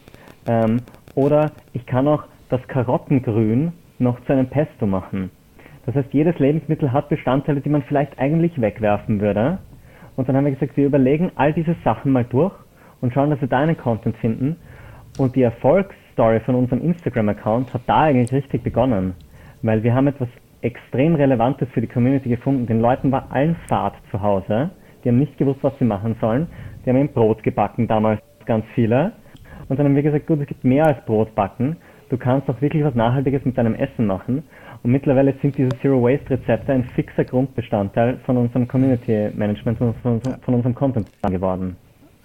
Oder 1.15 1.51
ich 1.73 1.85
kann 1.85 2.07
auch 2.07 2.23
das 2.49 2.65
Karottengrün 2.67 3.71
noch 3.99 4.19
zu 4.25 4.33
einem 4.33 4.47
Pesto 4.47 4.85
machen. 4.87 5.31
Das 5.85 5.95
heißt, 5.95 6.13
jedes 6.13 6.37
Lebensmittel 6.39 6.91
hat 6.91 7.09
Bestandteile, 7.09 7.61
die 7.61 7.69
man 7.69 7.83
vielleicht 7.83 8.19
eigentlich 8.19 8.59
wegwerfen 8.59 9.19
würde. 9.19 9.59
Und 10.15 10.27
dann 10.27 10.35
haben 10.35 10.45
wir 10.45 10.51
gesagt, 10.51 10.77
wir 10.77 10.85
überlegen 10.85 11.31
all 11.35 11.53
diese 11.53 11.75
Sachen 11.83 12.11
mal 12.11 12.25
durch 12.25 12.53
und 13.01 13.13
schauen, 13.13 13.29
dass 13.29 13.41
wir 13.41 13.47
da 13.47 13.59
einen 13.59 13.77
Content 13.77 14.17
finden. 14.17 14.57
Und 15.17 15.35
die 15.35 15.41
Erfolgsstory 15.41 16.39
von 16.41 16.55
unserem 16.55 16.81
Instagram-Account 16.81 17.73
hat 17.73 17.81
da 17.87 18.01
eigentlich 18.01 18.31
richtig 18.31 18.63
begonnen. 18.63 19.15
Weil 19.61 19.83
wir 19.83 19.93
haben 19.93 20.07
etwas 20.07 20.29
extrem 20.61 21.15
Relevantes 21.15 21.69
für 21.73 21.81
die 21.81 21.87
Community 21.87 22.29
gefunden. 22.29 22.67
Den 22.67 22.81
Leuten 22.81 23.11
war 23.11 23.31
allen 23.31 23.55
Fahrt 23.67 23.95
zu 24.11 24.21
Hause. 24.21 24.71
Die 25.03 25.09
haben 25.09 25.19
nicht 25.19 25.37
gewusst, 25.37 25.59
was 25.61 25.77
sie 25.79 25.85
machen 25.85 26.15
sollen. 26.19 26.47
Die 26.85 26.89
haben 26.89 26.97
ein 26.97 27.13
Brot 27.13 27.43
gebacken, 27.43 27.87
damals 27.87 28.21
ganz 28.45 28.65
viele. 28.75 29.13
Und 29.69 29.79
dann 29.79 29.85
haben 29.85 29.95
wir 29.95 30.03
gesagt, 30.03 30.27
gut, 30.27 30.41
es 30.41 30.47
gibt 30.47 30.63
mehr 30.63 30.85
als 30.85 31.05
Brot 31.05 31.33
backen. 31.35 31.77
Du 32.09 32.17
kannst 32.17 32.49
auch 32.49 32.59
wirklich 32.59 32.83
was 32.83 32.95
Nachhaltiges 32.95 33.45
mit 33.45 33.57
deinem 33.57 33.75
Essen 33.75 34.07
machen. 34.07 34.43
Und 34.81 34.91
mittlerweile 34.91 35.33
sind 35.41 35.57
diese 35.57 35.77
Zero 35.79 36.01
Waste 36.01 36.31
Rezepte 36.31 36.73
ein 36.73 36.83
fixer 36.95 37.23
Grundbestandteil 37.23 38.17
von 38.25 38.37
unserem 38.37 38.67
Community 38.67 39.29
Management, 39.35 39.77
von, 39.77 39.93
von, 40.01 40.21
von 40.21 40.53
unserem 40.53 40.73
Content 40.73 41.07
geworden. 41.21 41.77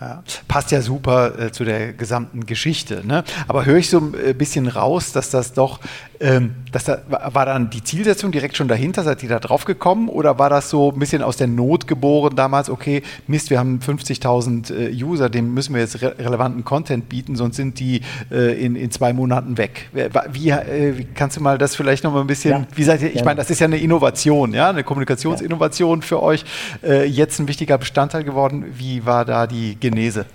Ja, 0.05 0.23
passt 0.49 0.71
ja 0.71 0.83
super 0.83 1.38
äh, 1.38 1.51
zu 1.51 1.64
der 1.64 1.95
gesamten 1.95 2.45
Geschichte. 2.45 3.01
Ne? 3.07 3.25
Aber 3.49 3.64
höre 3.64 3.79
ich 3.79 3.88
so 3.88 4.01
ein 4.01 4.12
äh, 4.12 4.35
bisschen 4.35 4.67
raus, 4.67 5.12
dass 5.12 5.31
das 5.31 5.55
doch, 5.55 5.81
ähm, 6.21 6.57
dass 6.73 6.85
da, 6.85 6.99
war 7.09 7.47
dann 7.47 7.71
die 7.71 7.83
Zielsetzung 7.83 8.31
direkt 8.31 8.55
schon 8.59 8.69
dahinter? 8.69 9.03
Seid 9.03 9.23
ihr 9.23 9.31
da 9.31 9.38
drauf 9.38 9.64
gekommen? 9.64 10.11
Oder 10.11 10.38
war 10.38 10.51
das 10.51 10.69
so 10.69 10.93
ein 10.93 10.99
bisschen 10.99 11.23
aus 11.23 11.38
der 11.38 11.47
Not 11.47 11.87
geboren 11.87 12.37
damals? 12.37 12.69
Okay, 12.69 13.03
Mist, 13.29 13.49
wir 13.49 13.59
haben 13.59 13.79
50.000 13.79 14.75
äh, 14.75 15.03
User, 15.03 15.31
dem 15.31 15.55
müssen 15.55 15.73
wir 15.73 15.81
jetzt 15.81 16.03
re 16.03 16.14
relevanten 16.19 16.64
Content 16.64 17.09
bieten, 17.09 17.35
sonst 17.35 17.57
sind 17.57 17.81
die 17.81 18.03
äh, 18.31 18.62
in, 18.62 18.77
in 18.77 18.90
zwei 18.90 19.14
Monaten 19.14 19.57
weg. 19.57 19.88
Wie, 19.95 20.51
äh, 20.51 20.99
wie, 20.99 21.05
kannst 21.05 21.38
du 21.38 21.40
mal 21.40 21.57
das 21.57 21.77
vielleicht 21.77 22.05
noch 22.05 22.12
mal 22.12 22.21
ein 22.21 22.27
bisschen, 22.27 22.51
ja. 22.51 22.67
wie 22.75 22.85
seid 22.85 23.01
ihr, 23.01 23.14
ich 23.14 23.25
meine, 23.25 23.37
das 23.37 23.49
ist 23.49 23.61
ja 23.61 23.67
eine 23.67 23.79
Innovation, 23.79 24.53
ja, 24.53 24.69
eine 24.69 24.85
Kommunikationsinnovation 24.85 26.03
für 26.03 26.23
euch, 26.23 26.45
äh, 26.83 27.07
jetzt 27.07 27.38
ein 27.38 27.49
wichtiger 27.49 27.79
Bestandteil 27.79 28.23
geworden. 28.23 28.67
Wie 28.77 29.07
war 29.07 29.25
da 29.25 29.47
die 29.47 29.77
Genese? 29.94 30.26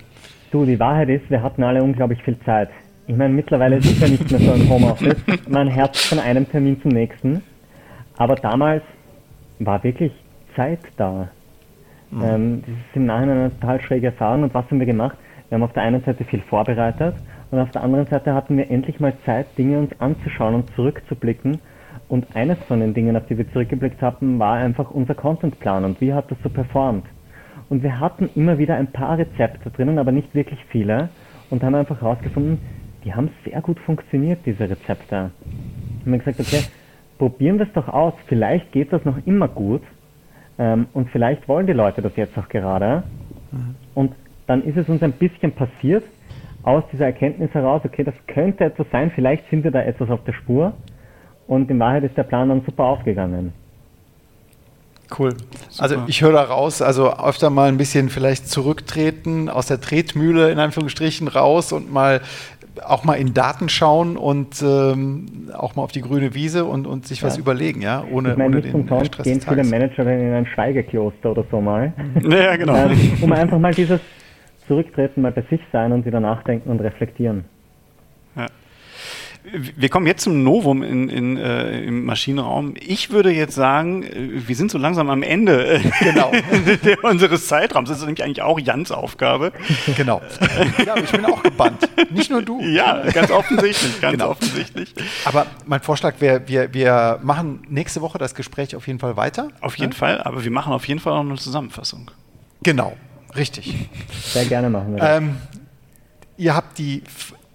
Du, 0.52 0.66
die 0.66 0.80
Wahrheit 0.80 1.10
ist, 1.10 1.30
wir 1.30 1.44
hatten 1.44 1.64
alle 1.64 1.84
unglaublich 1.84 2.24
viel 2.24 2.40
Zeit. 2.46 2.70
Ich 3.08 3.16
meine, 3.18 3.34
mittlerweile 3.34 3.76
ist 3.78 3.92
es 3.92 4.00
ja 4.00 4.08
nicht 4.08 4.32
mehr 4.32 4.40
so 4.40 4.52
ein 4.54 4.70
Homeoffice. 4.70 5.18
Man 5.50 5.68
herzt 5.68 6.08
von 6.08 6.18
einem 6.18 6.50
Termin 6.50 6.82
zum 6.82 6.92
nächsten. 6.92 7.44
Aber 8.18 8.36
damals 8.36 8.84
war 9.60 9.84
wirklich 9.84 10.14
Zeit 10.56 10.80
da. 10.96 11.28
Mhm. 12.10 12.24
Ähm, 12.24 12.62
das 12.62 12.70
ist 12.70 12.96
im 12.96 13.06
Nachhinein 13.06 13.38
eine 13.38 13.60
total 13.60 13.82
schräge 13.82 14.08
Erfahrung. 14.08 14.44
Und 14.44 14.54
was 14.54 14.66
haben 14.66 14.80
wir 14.80 14.86
gemacht? 14.86 15.18
Wir 15.50 15.58
haben 15.58 15.64
auf 15.64 15.74
der 15.74 15.84
einen 15.84 16.02
Seite 16.04 16.24
viel 16.24 16.42
vorbereitet 16.42 17.16
und 17.52 17.60
auf 17.60 17.72
der 17.72 17.84
anderen 17.84 18.06
Seite 18.06 18.34
hatten 18.34 18.56
wir 18.56 18.70
endlich 18.70 19.00
mal 19.00 19.14
Zeit, 19.26 19.48
Dinge 19.58 19.80
uns 19.80 19.92
anzuschauen 20.00 20.56
und 20.56 20.74
zurückzublicken. 20.76 21.60
Und 22.08 22.28
eines 22.36 22.60
von 22.68 22.80
den 22.80 22.94
Dingen, 22.94 23.18
auf 23.18 23.26
die 23.26 23.38
wir 23.38 23.52
zurückgeblickt 23.52 24.02
haben, 24.02 24.40
war 24.40 24.56
einfach 24.56 24.92
unser 24.92 25.16
Contentplan 25.16 25.84
und 25.84 26.00
wie 26.00 26.14
hat 26.14 26.32
das 26.32 26.38
so 26.44 26.50
performt. 26.50 27.06
Und 27.70 27.84
wir 27.84 28.00
hatten 28.00 28.30
immer 28.36 28.58
wieder 28.58 28.76
ein 28.76 28.88
paar 28.88 29.18
Rezepte 29.18 29.70
drinnen, 29.70 30.00
aber 30.00 30.12
nicht 30.12 30.34
wirklich 30.34 30.60
viele. 30.70 31.10
Und 31.50 31.64
haben 31.64 31.76
einfach 31.76 32.02
herausgefunden, 32.02 32.60
die 33.04 33.14
haben 33.14 33.30
sehr 33.46 33.62
gut 33.62 33.80
funktioniert, 33.80 34.40
diese 34.46 34.70
Rezepte. 34.70 35.32
Und 36.06 36.12
wir 36.12 36.20
gesagt, 36.20 36.40
okay, 36.40 36.64
probieren 37.18 37.60
wir 37.60 37.68
es 37.68 37.74
doch 37.74 37.88
aus. 37.88 38.14
Vielleicht 38.28 38.72
geht 38.72 38.92
das 38.92 39.06
noch 39.06 39.18
immer 39.26 39.48
gut. 39.48 39.84
Ähm, 40.58 40.88
und 40.94 41.10
vielleicht 41.12 41.48
wollen 41.48 41.68
die 41.68 41.74
Leute 41.74 42.02
das 42.02 42.16
jetzt 42.16 42.38
auch 42.38 42.50
gerade. 42.50 43.04
Und 43.96 44.14
dann 44.48 44.64
ist 44.64 44.78
es 44.78 44.90
uns 44.90 45.02
ein 45.04 45.14
bisschen 45.14 45.52
passiert, 45.52 46.04
aus 46.64 46.84
dieser 46.92 47.06
Erkenntnis 47.06 47.54
heraus, 47.54 47.82
okay, 47.86 48.04
das 48.04 48.16
könnte 48.28 48.66
etwas 48.66 48.88
sein, 48.92 49.12
vielleicht 49.16 49.50
sind 49.50 49.64
wir 49.64 49.72
da 49.72 49.82
etwas 49.82 50.10
auf 50.10 50.24
der 50.26 50.34
Spur. 50.34 50.74
Und 51.48 51.70
in 51.72 51.80
Wahrheit 51.80 52.04
ist 52.04 52.18
der 52.18 52.24
Plan 52.24 52.50
dann 52.50 52.62
super 52.62 52.84
aufgegangen. 52.84 53.54
Cool. 55.18 55.32
Super. 55.70 55.84
Also 55.84 56.04
ich 56.08 56.22
höre 56.22 56.34
da 56.34 56.44
raus, 56.44 56.82
also 56.82 57.14
öfter 57.14 57.50
mal 57.50 57.68
ein 57.68 57.78
bisschen 57.78 58.10
vielleicht 58.10 58.48
zurücktreten, 58.48 59.50
aus 59.50 59.68
der 59.68 59.82
Tretmühle 59.82 60.52
in 60.52 60.60
Anführungsstrichen 60.60 61.28
raus 61.28 61.72
und 61.72 61.92
mal 61.92 62.22
auch 62.86 63.04
mal 63.04 63.16
in 63.16 63.34
Daten 63.34 63.70
schauen 63.70 64.18
und 64.18 64.62
ähm, 64.62 65.50
auch 65.54 65.76
mal 65.76 65.84
auf 65.84 65.92
die 65.92 66.02
grüne 66.02 66.34
Wiese 66.34 66.66
und, 66.66 66.88
und 66.88 67.06
sich 67.06 67.22
ja. 67.22 67.28
was 67.28 67.38
überlegen, 67.38 67.82
ja, 67.82 68.04
ohne, 68.12 68.32
ich 68.32 68.38
meine, 68.38 68.58
ohne 68.58 68.62
den 68.62 68.88
Sonst 68.88 69.08
Stress 69.08 69.24
gehen 69.26 69.42
viele 69.42 69.64
Manager 69.64 70.04
in 70.04 70.34
ein 70.34 70.46
Schweigekloster 70.46 71.32
oder 71.32 71.46
so 71.52 71.60
mal. 71.60 71.94
Ja, 72.30 72.56
genau. 72.56 72.76
Ähm, 72.76 73.18
um 73.22 73.32
einfach 73.32 73.60
mal 73.60 73.74
dieses 73.74 74.00
Zurücktreten, 74.68 75.22
mal 75.22 75.32
bei 75.32 75.44
sich 75.50 75.60
sein 75.72 75.92
und 75.92 76.06
wieder 76.06 76.20
nachdenken 76.20 76.70
und 76.70 76.80
reflektieren. 76.80 77.46
Wir 79.52 79.90
kommen 79.90 80.08
jetzt 80.08 80.24
zum 80.24 80.44
Novum 80.44 80.84
in, 80.84 81.10
in, 81.10 81.38
äh, 81.38 81.82
im 81.82 82.06
Maschinenraum. 82.06 82.74
Ich 82.80 83.10
würde 83.10 83.32
jetzt 83.32 83.56
sagen, 83.56 84.04
äh, 84.04 84.48
wir 84.48 84.56
sind 84.56 84.72
so 84.72 84.78
langsam 84.78 85.10
am 85.10 85.24
Ende 85.24 85.76
äh, 85.76 85.92
genau. 86.02 86.32
unseres 87.04 87.48
Zeitraums. 87.48 87.90
Das 87.90 88.00
ist 88.00 88.06
nämlich 88.06 88.24
eigentlich 88.24 88.42
auch 88.42 88.60
Jans 88.60 88.92
Aufgabe. 88.92 89.52
Genau. 89.98 90.22
Ja, 90.86 90.96
ich 90.98 91.12
bin 91.12 91.26
auch 91.26 91.44
gebannt. 91.44 91.90
Nicht 92.12 92.32
nur 92.32 92.42
du. 92.42 92.62
Ja, 92.62 93.04
ganz 93.12 93.32
offensichtlich. 93.32 94.00
Ganz 94.02 94.14
genau. 94.14 94.32
offensichtlich. 94.32 94.94
Aber 95.26 95.46
mein 95.66 95.82
Vorschlag 95.82 96.16
wäre, 96.20 96.48
wir, 96.48 96.74
wir 96.74 97.20
machen 97.22 97.64
nächste 97.70 98.02
Woche 98.02 98.18
das 98.18 98.36
Gespräch 98.36 98.76
auf 98.76 98.88
jeden 98.88 99.00
Fall 99.00 99.18
weiter. 99.18 99.50
Auf 99.62 99.78
jeden 99.78 99.92
ja? 99.92 99.98
Fall, 99.98 100.22
aber 100.22 100.44
wir 100.44 100.52
machen 100.52 100.74
auf 100.74 100.88
jeden 100.88 101.00
Fall 101.00 101.14
auch 101.14 101.22
eine 101.22 101.36
Zusammenfassung. 101.36 102.12
Genau, 102.64 102.96
richtig. 103.36 103.90
Sehr 104.22 104.46
gerne 104.46 104.70
machen 104.70 104.94
wir 104.94 105.00
das. 105.00 105.18
Ähm, 105.18 105.38
ihr 106.38 106.56
habt 106.56 106.78
die 106.78 107.04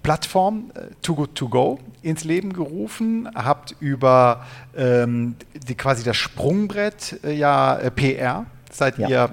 Plattform 0.05 0.71
äh, 0.75 0.95
Too 1.03 1.17
Good 1.17 1.35
To 1.35 1.49
Go 1.49 1.81
ins 2.03 2.23
Leben 2.23 2.53
gerufen, 2.53 3.29
habt 3.35 3.75
über 3.81 4.47
ähm, 4.77 5.35
die, 5.67 5.75
quasi 5.75 6.05
das 6.05 6.17
Sprungbrett 6.17 7.19
äh, 7.25 7.33
ja 7.33 7.77
äh, 7.77 7.91
PR, 7.91 8.47
seid 8.71 8.99
ja. 8.99 9.09
ihr 9.09 9.31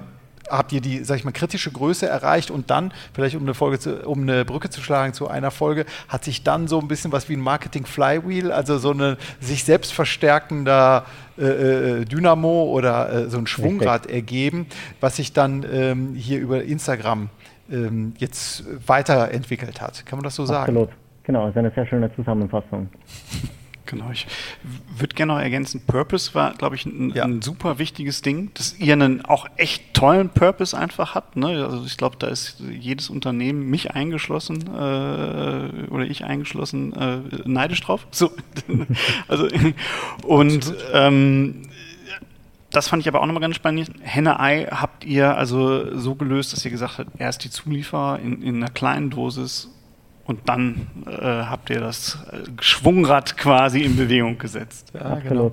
habt 0.48 0.72
ihr 0.72 0.80
die, 0.80 1.04
sag 1.04 1.16
ich 1.16 1.24
mal, 1.24 1.32
kritische 1.32 1.70
Größe 1.70 2.06
erreicht 2.06 2.50
und 2.50 2.70
dann, 2.70 2.92
vielleicht 3.14 3.36
um 3.36 3.42
eine 3.42 3.54
Folge 3.54 3.78
zu, 3.78 4.06
um 4.06 4.22
eine 4.22 4.44
Brücke 4.44 4.70
zu 4.70 4.82
schlagen 4.82 5.14
zu 5.14 5.28
einer 5.28 5.50
Folge, 5.50 5.86
hat 6.08 6.24
sich 6.24 6.42
dann 6.42 6.68
so 6.68 6.78
ein 6.80 6.88
bisschen 6.88 7.12
was 7.12 7.28
wie 7.28 7.36
ein 7.36 7.40
Marketing 7.40 7.86
Flywheel, 7.86 8.52
also 8.52 8.78
so 8.78 8.92
ein 8.92 9.16
sich 9.40 9.64
selbst 9.64 9.92
verstärkender 9.92 11.06
äh, 11.38 11.44
äh, 11.44 12.04
Dynamo 12.04 12.64
oder 12.64 13.12
äh, 13.12 13.30
so 13.30 13.38
ein 13.38 13.46
Schwungrad 13.46 14.06
ergeben, 14.06 14.66
was 15.00 15.16
sich 15.16 15.32
dann 15.32 15.64
ähm, 15.70 16.14
hier 16.14 16.40
über 16.40 16.62
Instagram 16.64 17.30
ähm, 17.72 18.14
jetzt 18.18 18.64
weiterentwickelt 18.86 19.80
hat. 19.80 20.04
Kann 20.06 20.18
man 20.18 20.24
das 20.24 20.36
so 20.36 20.44
sagen? 20.46 20.76
Absolut. 20.76 20.90
Genau, 21.24 21.42
das 21.46 21.50
ist 21.50 21.58
eine 21.58 21.70
sehr 21.70 21.86
schöne 21.86 22.14
Zusammenfassung. 22.14 22.88
Genau, 23.92 24.10
ich 24.10 24.26
würde 24.96 25.14
gerne 25.14 25.34
noch 25.34 25.40
ergänzen, 25.40 25.82
Purpose 25.86 26.34
war, 26.34 26.54
glaube 26.54 26.76
ich, 26.76 26.86
ein, 26.86 27.10
ja. 27.10 27.24
ein, 27.24 27.42
super 27.42 27.78
wichtiges 27.78 28.22
Ding, 28.22 28.50
dass 28.54 28.78
ihr 28.78 28.94
einen 28.94 29.22
auch 29.22 29.46
echt 29.56 29.92
tollen 29.92 30.30
Purpose 30.30 30.76
einfach 30.76 31.14
habt. 31.14 31.36
Ne? 31.36 31.62
Also 31.62 31.84
ich 31.84 31.98
glaube, 31.98 32.16
da 32.18 32.28
ist 32.28 32.60
jedes 32.60 33.10
Unternehmen, 33.10 33.68
mich 33.68 33.90
eingeschlossen 33.90 34.62
äh, 34.68 35.90
oder 35.90 36.04
ich 36.04 36.24
eingeschlossen, 36.24 36.94
äh, 36.94 37.18
neidisch 37.44 37.82
drauf. 37.82 38.06
So. 38.12 38.30
also, 39.28 39.48
und 40.26 40.74
ähm, 40.94 41.62
das 42.72 42.88
fand 42.88 43.02
ich 43.02 43.08
aber 43.08 43.20
auch 43.20 43.26
nochmal 43.26 43.42
ganz 43.42 43.56
spannend. 43.56 43.90
Henne-Ei 44.00 44.66
habt 44.70 45.04
ihr 45.04 45.36
also 45.36 45.98
so 45.98 46.14
gelöst, 46.14 46.52
dass 46.52 46.64
ihr 46.64 46.70
gesagt 46.70 46.98
habt, 46.98 47.10
erst 47.18 47.44
die 47.44 47.50
Zulieferer 47.50 48.18
in, 48.18 48.42
in 48.42 48.56
einer 48.56 48.70
kleinen 48.70 49.10
Dosis 49.10 49.68
und 50.24 50.48
dann 50.48 50.86
äh, 51.06 51.20
habt 51.20 51.70
ihr 51.70 51.80
das 51.80 52.18
äh, 52.30 52.38
Schwungrad 52.60 53.36
quasi 53.36 53.82
in 53.82 53.96
Bewegung 53.96 54.38
gesetzt. 54.38 54.92
Ja, 54.94 55.00
Absolut. 55.00 55.52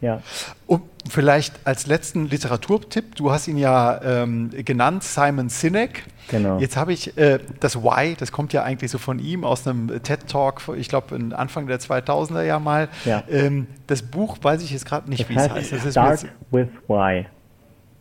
Ja. 0.00 0.22
Und 0.66 0.82
vielleicht 1.08 1.54
als 1.64 1.86
letzten 1.86 2.28
Literaturtipp, 2.28 3.14
du 3.16 3.30
hast 3.30 3.48
ihn 3.48 3.58
ja 3.58 4.00
ähm, 4.02 4.50
genannt, 4.64 5.04
Simon 5.04 5.48
Sinek. 5.48 6.04
Genau. 6.30 6.58
Jetzt 6.58 6.76
habe 6.76 6.92
ich 6.92 7.16
äh, 7.18 7.40
das 7.58 7.82
Why, 7.82 8.14
das 8.14 8.30
kommt 8.30 8.52
ja 8.52 8.62
eigentlich 8.62 8.90
so 8.90 8.98
von 8.98 9.18
ihm 9.18 9.44
aus 9.44 9.66
einem 9.66 9.88
TED-Talk, 10.02 10.62
ich 10.76 10.88
glaube 10.88 11.18
Anfang 11.36 11.66
der 11.66 11.80
2000er 11.80 12.42
Jahre 12.42 12.60
mal. 12.60 12.88
Ja. 13.04 13.24
Ähm, 13.28 13.66
das 13.86 14.02
Buch 14.02 14.38
weiß 14.40 14.62
ich 14.62 14.70
jetzt 14.70 14.86
gerade 14.86 15.10
nicht, 15.10 15.22
das 15.22 15.28
wie 15.28 15.34
es 15.36 15.50
heißt. 15.50 15.90
Start 15.90 16.26
with 16.50 16.68
Why. 16.86 17.26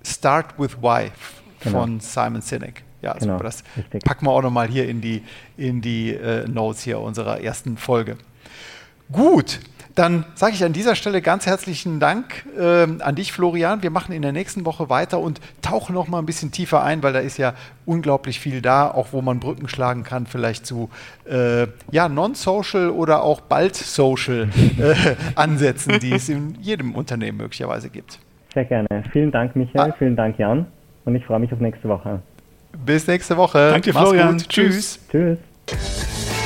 Start 0.06 0.60
with 0.60 0.78
Why 0.82 1.12
genau. 1.60 1.82
von 1.82 2.00
Simon 2.00 2.42
Sinek. 2.42 2.84
Ja, 3.02 3.14
genau. 3.14 3.34
super. 3.34 3.44
Das 3.46 3.64
Richtig. 3.78 4.04
packen 4.04 4.26
wir 4.26 4.32
auch 4.32 4.42
nochmal 4.42 4.68
hier 4.68 4.88
in 4.88 5.02
die, 5.02 5.24
in 5.58 5.82
die 5.82 6.14
äh, 6.14 6.48
Notes 6.48 6.84
hier 6.84 7.00
unserer 7.00 7.42
ersten 7.42 7.78
Folge. 7.78 8.18
Gut, 9.12 9.60
dann 10.00 10.24
sage 10.34 10.54
ich 10.54 10.64
an 10.64 10.72
dieser 10.72 10.96
Stelle 10.96 11.22
ganz 11.22 11.46
herzlichen 11.46 12.00
Dank 12.00 12.46
äh, 12.58 12.88
an 13.02 13.16
dich, 13.16 13.34
Florian. 13.34 13.84
Wir 13.84 13.90
machen 13.90 14.14
in 14.14 14.22
der 14.22 14.32
nächsten 14.32 14.66
Woche 14.66 14.90
weiter 14.90 15.20
und 15.20 15.42
tauchen 15.62 15.94
noch 15.94 16.08
mal 16.08 16.20
ein 16.20 16.26
bisschen 16.26 16.52
tiefer 16.52 16.82
ein, 16.82 17.04
weil 17.04 17.12
da 17.12 17.20
ist 17.20 17.38
ja 17.38 17.54
unglaublich 17.86 18.40
viel 18.40 18.62
da, 18.62 18.90
auch 18.90 19.08
wo 19.12 19.22
man 19.22 19.42
Brücken 19.42 19.68
schlagen 19.68 20.04
kann, 20.04 20.26
vielleicht 20.26 20.66
zu 20.66 20.90
äh, 21.30 21.68
ja, 21.92 22.08
non-social 22.08 22.92
oder 22.92 23.24
auch 23.24 23.42
bald 23.42 23.76
social 23.76 24.48
äh, 24.80 25.16
Ansätzen, 25.36 26.00
die 26.00 26.14
es 26.14 26.30
in 26.30 26.56
jedem 26.62 26.96
Unternehmen 26.96 27.38
möglicherweise 27.40 27.90
gibt. 27.90 28.20
Sehr 28.54 28.64
gerne. 28.64 28.88
Vielen 29.12 29.32
Dank, 29.32 29.58
Michael. 29.58 29.92
Ah. 29.92 29.96
Vielen 30.00 30.16
Dank, 30.16 30.40
Jan. 30.40 30.66
Und 31.04 31.16
ich 31.16 31.26
freue 31.26 31.40
mich 31.40 31.52
auf 31.52 31.60
nächste 31.60 31.90
Woche. 31.90 32.22
Bis 32.86 33.06
nächste 33.06 33.36
Woche. 33.36 33.72
Danke, 33.72 33.92
Florian. 33.92 34.38
Tschüss. 34.38 35.06
Tschüss. 35.12 36.39